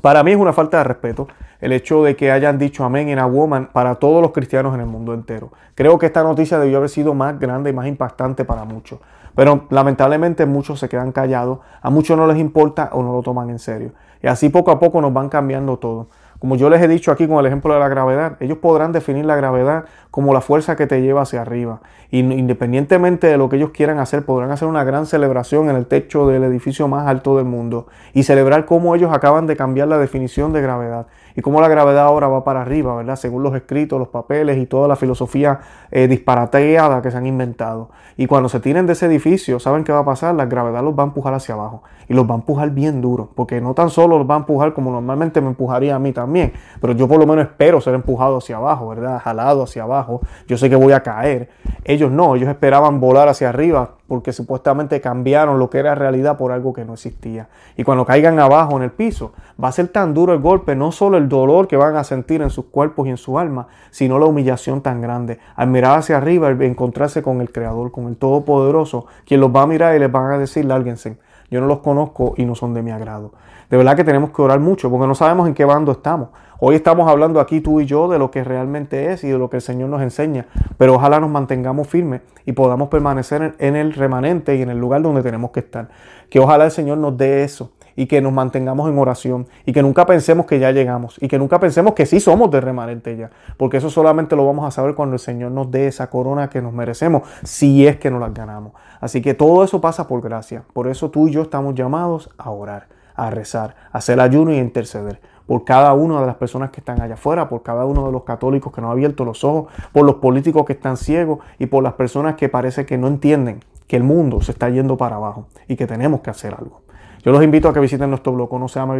Para 0.00 0.22
mí 0.22 0.32
es 0.32 0.36
una 0.36 0.52
falta 0.52 0.78
de 0.78 0.84
respeto 0.84 1.28
el 1.60 1.72
hecho 1.72 2.02
de 2.02 2.14
que 2.14 2.30
hayan 2.30 2.58
dicho 2.58 2.84
amén 2.84 3.08
en 3.08 3.18
a 3.18 3.24
woman 3.24 3.70
para 3.72 3.94
todos 3.94 4.20
los 4.20 4.32
cristianos 4.32 4.74
en 4.74 4.80
el 4.80 4.86
mundo 4.86 5.14
entero. 5.14 5.50
Creo 5.74 5.98
que 5.98 6.04
esta 6.04 6.22
noticia 6.22 6.58
debió 6.58 6.76
haber 6.76 6.90
sido 6.90 7.14
más 7.14 7.38
grande 7.38 7.70
y 7.70 7.72
más 7.72 7.86
impactante 7.86 8.44
para 8.44 8.64
muchos. 8.64 8.98
Pero 9.34 9.66
lamentablemente 9.70 10.44
muchos 10.44 10.78
se 10.78 10.88
quedan 10.88 11.10
callados, 11.10 11.60
a 11.80 11.88
muchos 11.88 12.18
no 12.18 12.26
les 12.26 12.36
importa 12.38 12.90
o 12.92 13.02
no 13.02 13.12
lo 13.12 13.22
toman 13.22 13.48
en 13.48 13.58
serio. 13.58 13.92
Y 14.22 14.26
así 14.26 14.50
poco 14.50 14.70
a 14.70 14.78
poco 14.78 15.00
nos 15.00 15.12
van 15.12 15.30
cambiando 15.30 15.78
todo. 15.78 16.08
Como 16.44 16.56
yo 16.56 16.68
les 16.68 16.82
he 16.82 16.88
dicho 16.88 17.10
aquí 17.10 17.26
con 17.26 17.38
el 17.38 17.46
ejemplo 17.46 17.72
de 17.72 17.80
la 17.80 17.88
gravedad, 17.88 18.36
ellos 18.38 18.58
podrán 18.58 18.92
definir 18.92 19.24
la 19.24 19.34
gravedad 19.34 19.86
como 20.10 20.34
la 20.34 20.42
fuerza 20.42 20.76
que 20.76 20.86
te 20.86 21.00
lleva 21.00 21.22
hacia 21.22 21.40
arriba. 21.40 21.80
Independientemente 22.10 23.28
de 23.28 23.38
lo 23.38 23.48
que 23.48 23.56
ellos 23.56 23.70
quieran 23.70 23.98
hacer, 23.98 24.26
podrán 24.26 24.50
hacer 24.50 24.68
una 24.68 24.84
gran 24.84 25.06
celebración 25.06 25.70
en 25.70 25.76
el 25.76 25.86
techo 25.86 26.26
del 26.26 26.44
edificio 26.44 26.86
más 26.86 27.06
alto 27.06 27.38
del 27.38 27.46
mundo 27.46 27.86
y 28.12 28.24
celebrar 28.24 28.66
cómo 28.66 28.94
ellos 28.94 29.10
acaban 29.10 29.46
de 29.46 29.56
cambiar 29.56 29.88
la 29.88 29.96
definición 29.96 30.52
de 30.52 30.60
gravedad 30.60 31.06
y 31.36 31.42
cómo 31.42 31.60
la 31.60 31.68
gravedad 31.68 32.04
ahora 32.04 32.28
va 32.28 32.44
para 32.44 32.62
arriba, 32.62 32.94
¿verdad? 32.94 33.16
Según 33.16 33.42
los 33.42 33.54
escritos, 33.54 33.98
los 33.98 34.08
papeles 34.08 34.58
y 34.58 34.66
toda 34.66 34.88
la 34.88 34.96
filosofía 34.96 35.60
eh, 35.90 36.06
disparateada 36.06 37.02
que 37.02 37.10
se 37.10 37.16
han 37.16 37.26
inventado. 37.26 37.90
Y 38.16 38.26
cuando 38.26 38.48
se 38.48 38.60
tiren 38.60 38.86
de 38.86 38.92
ese 38.92 39.06
edificio, 39.06 39.58
¿saben 39.58 39.82
qué 39.82 39.92
va 39.92 40.00
a 40.00 40.04
pasar? 40.04 40.34
La 40.34 40.46
gravedad 40.46 40.82
los 40.82 40.96
va 40.96 41.02
a 41.02 41.06
empujar 41.06 41.34
hacia 41.34 41.54
abajo 41.54 41.82
y 42.08 42.14
los 42.14 42.28
va 42.28 42.34
a 42.34 42.36
empujar 42.36 42.70
bien 42.70 43.00
duro, 43.00 43.30
porque 43.34 43.60
no 43.60 43.74
tan 43.74 43.90
solo 43.90 44.18
los 44.18 44.28
va 44.28 44.34
a 44.34 44.38
empujar 44.38 44.74
como 44.74 44.90
normalmente 44.90 45.40
me 45.40 45.48
empujaría 45.48 45.96
a 45.96 45.98
mí 45.98 46.12
también, 46.12 46.52
pero 46.80 46.92
yo 46.92 47.08
por 47.08 47.18
lo 47.18 47.26
menos 47.26 47.46
espero 47.46 47.80
ser 47.80 47.94
empujado 47.94 48.38
hacia 48.38 48.56
abajo, 48.56 48.88
¿verdad? 48.88 49.20
Jalado 49.20 49.64
hacia 49.64 49.82
abajo. 49.82 50.20
Yo 50.46 50.56
sé 50.56 50.70
que 50.70 50.76
voy 50.76 50.92
a 50.92 51.02
caer. 51.02 51.48
Ellos 51.84 52.10
no, 52.10 52.36
ellos 52.36 52.48
esperaban 52.48 53.00
volar 53.00 53.28
hacia 53.28 53.48
arriba 53.48 53.94
porque 54.06 54.32
supuestamente 54.32 55.00
cambiaron 55.00 55.58
lo 55.58 55.70
que 55.70 55.78
era 55.78 55.94
realidad 55.94 56.36
por 56.36 56.52
algo 56.52 56.72
que 56.72 56.84
no 56.84 56.94
existía. 56.94 57.48
Y 57.76 57.84
cuando 57.84 58.04
caigan 58.04 58.38
abajo 58.38 58.76
en 58.76 58.82
el 58.82 58.90
piso, 58.90 59.32
va 59.62 59.68
a 59.68 59.72
ser 59.72 59.88
tan 59.88 60.12
duro 60.12 60.34
el 60.34 60.40
golpe, 60.40 60.76
no 60.76 60.92
solo 60.92 61.16
el 61.16 61.28
dolor 61.28 61.68
que 61.68 61.76
van 61.76 61.96
a 61.96 62.04
sentir 62.04 62.42
en 62.42 62.50
sus 62.50 62.66
cuerpos 62.66 63.06
y 63.06 63.10
en 63.10 63.16
su 63.16 63.38
alma, 63.38 63.68
sino 63.90 64.18
la 64.18 64.26
humillación 64.26 64.82
tan 64.82 65.00
grande. 65.00 65.38
Al 65.56 65.68
mirar 65.68 65.98
hacia 65.98 66.18
arriba, 66.18 66.48
al 66.48 66.60
encontrarse 66.62 67.22
con 67.22 67.40
el 67.40 67.50
Creador, 67.50 67.92
con 67.92 68.06
el 68.08 68.16
Todopoderoso, 68.16 69.06
quien 69.26 69.40
los 69.40 69.54
va 69.54 69.62
a 69.62 69.66
mirar 69.66 69.96
y 69.96 69.98
les 69.98 70.12
van 70.12 70.32
a 70.32 70.38
decir, 70.38 70.64
lárguense, 70.66 71.18
yo 71.50 71.60
no 71.60 71.66
los 71.66 71.78
conozco 71.78 72.34
y 72.36 72.44
no 72.44 72.54
son 72.54 72.74
de 72.74 72.82
mi 72.82 72.90
agrado. 72.90 73.32
De 73.70 73.76
verdad 73.76 73.96
que 73.96 74.04
tenemos 74.04 74.30
que 74.30 74.42
orar 74.42 74.60
mucho 74.60 74.90
porque 74.90 75.06
no 75.06 75.14
sabemos 75.14 75.48
en 75.48 75.54
qué 75.54 75.64
bando 75.64 75.92
estamos. 75.92 76.28
Hoy 76.66 76.76
estamos 76.76 77.10
hablando 77.10 77.40
aquí 77.40 77.60
tú 77.60 77.82
y 77.82 77.84
yo 77.84 78.08
de 78.08 78.18
lo 78.18 78.30
que 78.30 78.42
realmente 78.42 79.12
es 79.12 79.22
y 79.22 79.28
de 79.28 79.36
lo 79.36 79.50
que 79.50 79.56
el 79.56 79.62
Señor 79.62 79.90
nos 79.90 80.00
enseña, 80.00 80.46
pero 80.78 80.94
ojalá 80.94 81.20
nos 81.20 81.28
mantengamos 81.28 81.88
firmes 81.88 82.22
y 82.46 82.52
podamos 82.52 82.88
permanecer 82.88 83.54
en 83.58 83.76
el 83.76 83.92
remanente 83.92 84.56
y 84.56 84.62
en 84.62 84.70
el 84.70 84.78
lugar 84.78 85.02
donde 85.02 85.22
tenemos 85.22 85.50
que 85.50 85.60
estar. 85.60 85.90
Que 86.30 86.40
ojalá 86.40 86.64
el 86.64 86.70
Señor 86.70 86.96
nos 86.96 87.18
dé 87.18 87.44
eso 87.44 87.72
y 87.96 88.06
que 88.06 88.22
nos 88.22 88.32
mantengamos 88.32 88.88
en 88.88 88.98
oración 88.98 89.46
y 89.66 89.74
que 89.74 89.82
nunca 89.82 90.06
pensemos 90.06 90.46
que 90.46 90.58
ya 90.58 90.70
llegamos 90.70 91.18
y 91.20 91.28
que 91.28 91.38
nunca 91.38 91.60
pensemos 91.60 91.92
que 91.92 92.06
sí 92.06 92.18
somos 92.18 92.50
de 92.50 92.62
remanente 92.62 93.14
ya, 93.14 93.28
porque 93.58 93.76
eso 93.76 93.90
solamente 93.90 94.34
lo 94.34 94.46
vamos 94.46 94.66
a 94.66 94.70
saber 94.70 94.94
cuando 94.94 95.16
el 95.16 95.20
Señor 95.20 95.52
nos 95.52 95.70
dé 95.70 95.88
esa 95.88 96.08
corona 96.08 96.48
que 96.48 96.62
nos 96.62 96.72
merecemos, 96.72 97.28
si 97.42 97.86
es 97.86 97.98
que 97.98 98.10
nos 98.10 98.20
la 98.20 98.30
ganamos. 98.30 98.72
Así 99.02 99.20
que 99.20 99.34
todo 99.34 99.64
eso 99.64 99.82
pasa 99.82 100.08
por 100.08 100.22
gracia, 100.22 100.64
por 100.72 100.88
eso 100.88 101.10
tú 101.10 101.28
y 101.28 101.32
yo 101.32 101.42
estamos 101.42 101.74
llamados 101.74 102.30
a 102.38 102.48
orar, 102.48 102.86
a 103.14 103.28
rezar, 103.28 103.76
a 103.92 103.98
hacer 103.98 104.18
ayuno 104.18 104.50
y 104.50 104.56
a 104.56 104.60
interceder 104.60 105.20
por 105.46 105.64
cada 105.64 105.92
una 105.94 106.20
de 106.20 106.26
las 106.26 106.36
personas 106.36 106.70
que 106.70 106.80
están 106.80 107.00
allá 107.00 107.14
afuera, 107.14 107.48
por 107.48 107.62
cada 107.62 107.84
uno 107.84 108.06
de 108.06 108.12
los 108.12 108.24
católicos 108.24 108.72
que 108.72 108.80
no 108.80 108.88
han 108.88 108.92
abierto 108.92 109.24
los 109.24 109.44
ojos, 109.44 109.72
por 109.92 110.04
los 110.04 110.16
políticos 110.16 110.64
que 110.64 110.72
están 110.74 110.96
ciegos 110.96 111.40
y 111.58 111.66
por 111.66 111.82
las 111.82 111.94
personas 111.94 112.34
que 112.34 112.48
parece 112.48 112.86
que 112.86 112.98
no 112.98 113.08
entienden 113.08 113.60
que 113.86 113.96
el 113.96 114.02
mundo 114.02 114.40
se 114.40 114.52
está 114.52 114.70
yendo 114.70 114.96
para 114.96 115.16
abajo 115.16 115.46
y 115.68 115.76
que 115.76 115.86
tenemos 115.86 116.20
que 116.20 116.30
hacer 116.30 116.54
algo. 116.54 116.84
Yo 117.24 117.32
los 117.32 117.42
invito 117.42 117.70
a 117.70 117.72
que 117.72 117.80
visiten 117.80 118.10
nuestro 118.10 118.34
blog 118.34 118.52
no 118.58 118.68
se 118.68 118.78
llama 118.78 118.96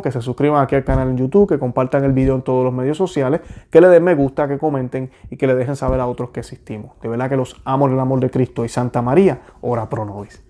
que 0.00 0.12
se 0.12 0.22
suscriban 0.22 0.62
aquí 0.62 0.76
al 0.76 0.84
canal 0.84 1.08
en 1.08 1.16
YouTube, 1.16 1.48
que 1.48 1.58
compartan 1.58 2.04
el 2.04 2.12
video 2.12 2.36
en 2.36 2.42
todos 2.42 2.64
los 2.64 2.72
medios 2.72 2.96
sociales, 2.96 3.40
que 3.68 3.80
le 3.80 3.88
den 3.88 4.04
me 4.04 4.14
gusta, 4.14 4.46
que 4.46 4.58
comenten 4.58 5.10
y 5.28 5.36
que 5.36 5.48
le 5.48 5.56
dejen 5.56 5.74
saber 5.74 5.98
a 5.98 6.06
otros 6.06 6.30
que 6.30 6.38
existimos. 6.38 6.92
De 7.02 7.08
verdad 7.08 7.28
que 7.28 7.36
los 7.36 7.60
amo 7.64 7.88
en 7.88 7.94
el 7.94 8.00
amor 8.00 8.20
de 8.20 8.30
Cristo 8.30 8.64
y 8.64 8.68
Santa 8.68 9.02
María, 9.02 9.40
ora 9.60 9.88
pro 9.88 10.04
nobis. 10.04 10.45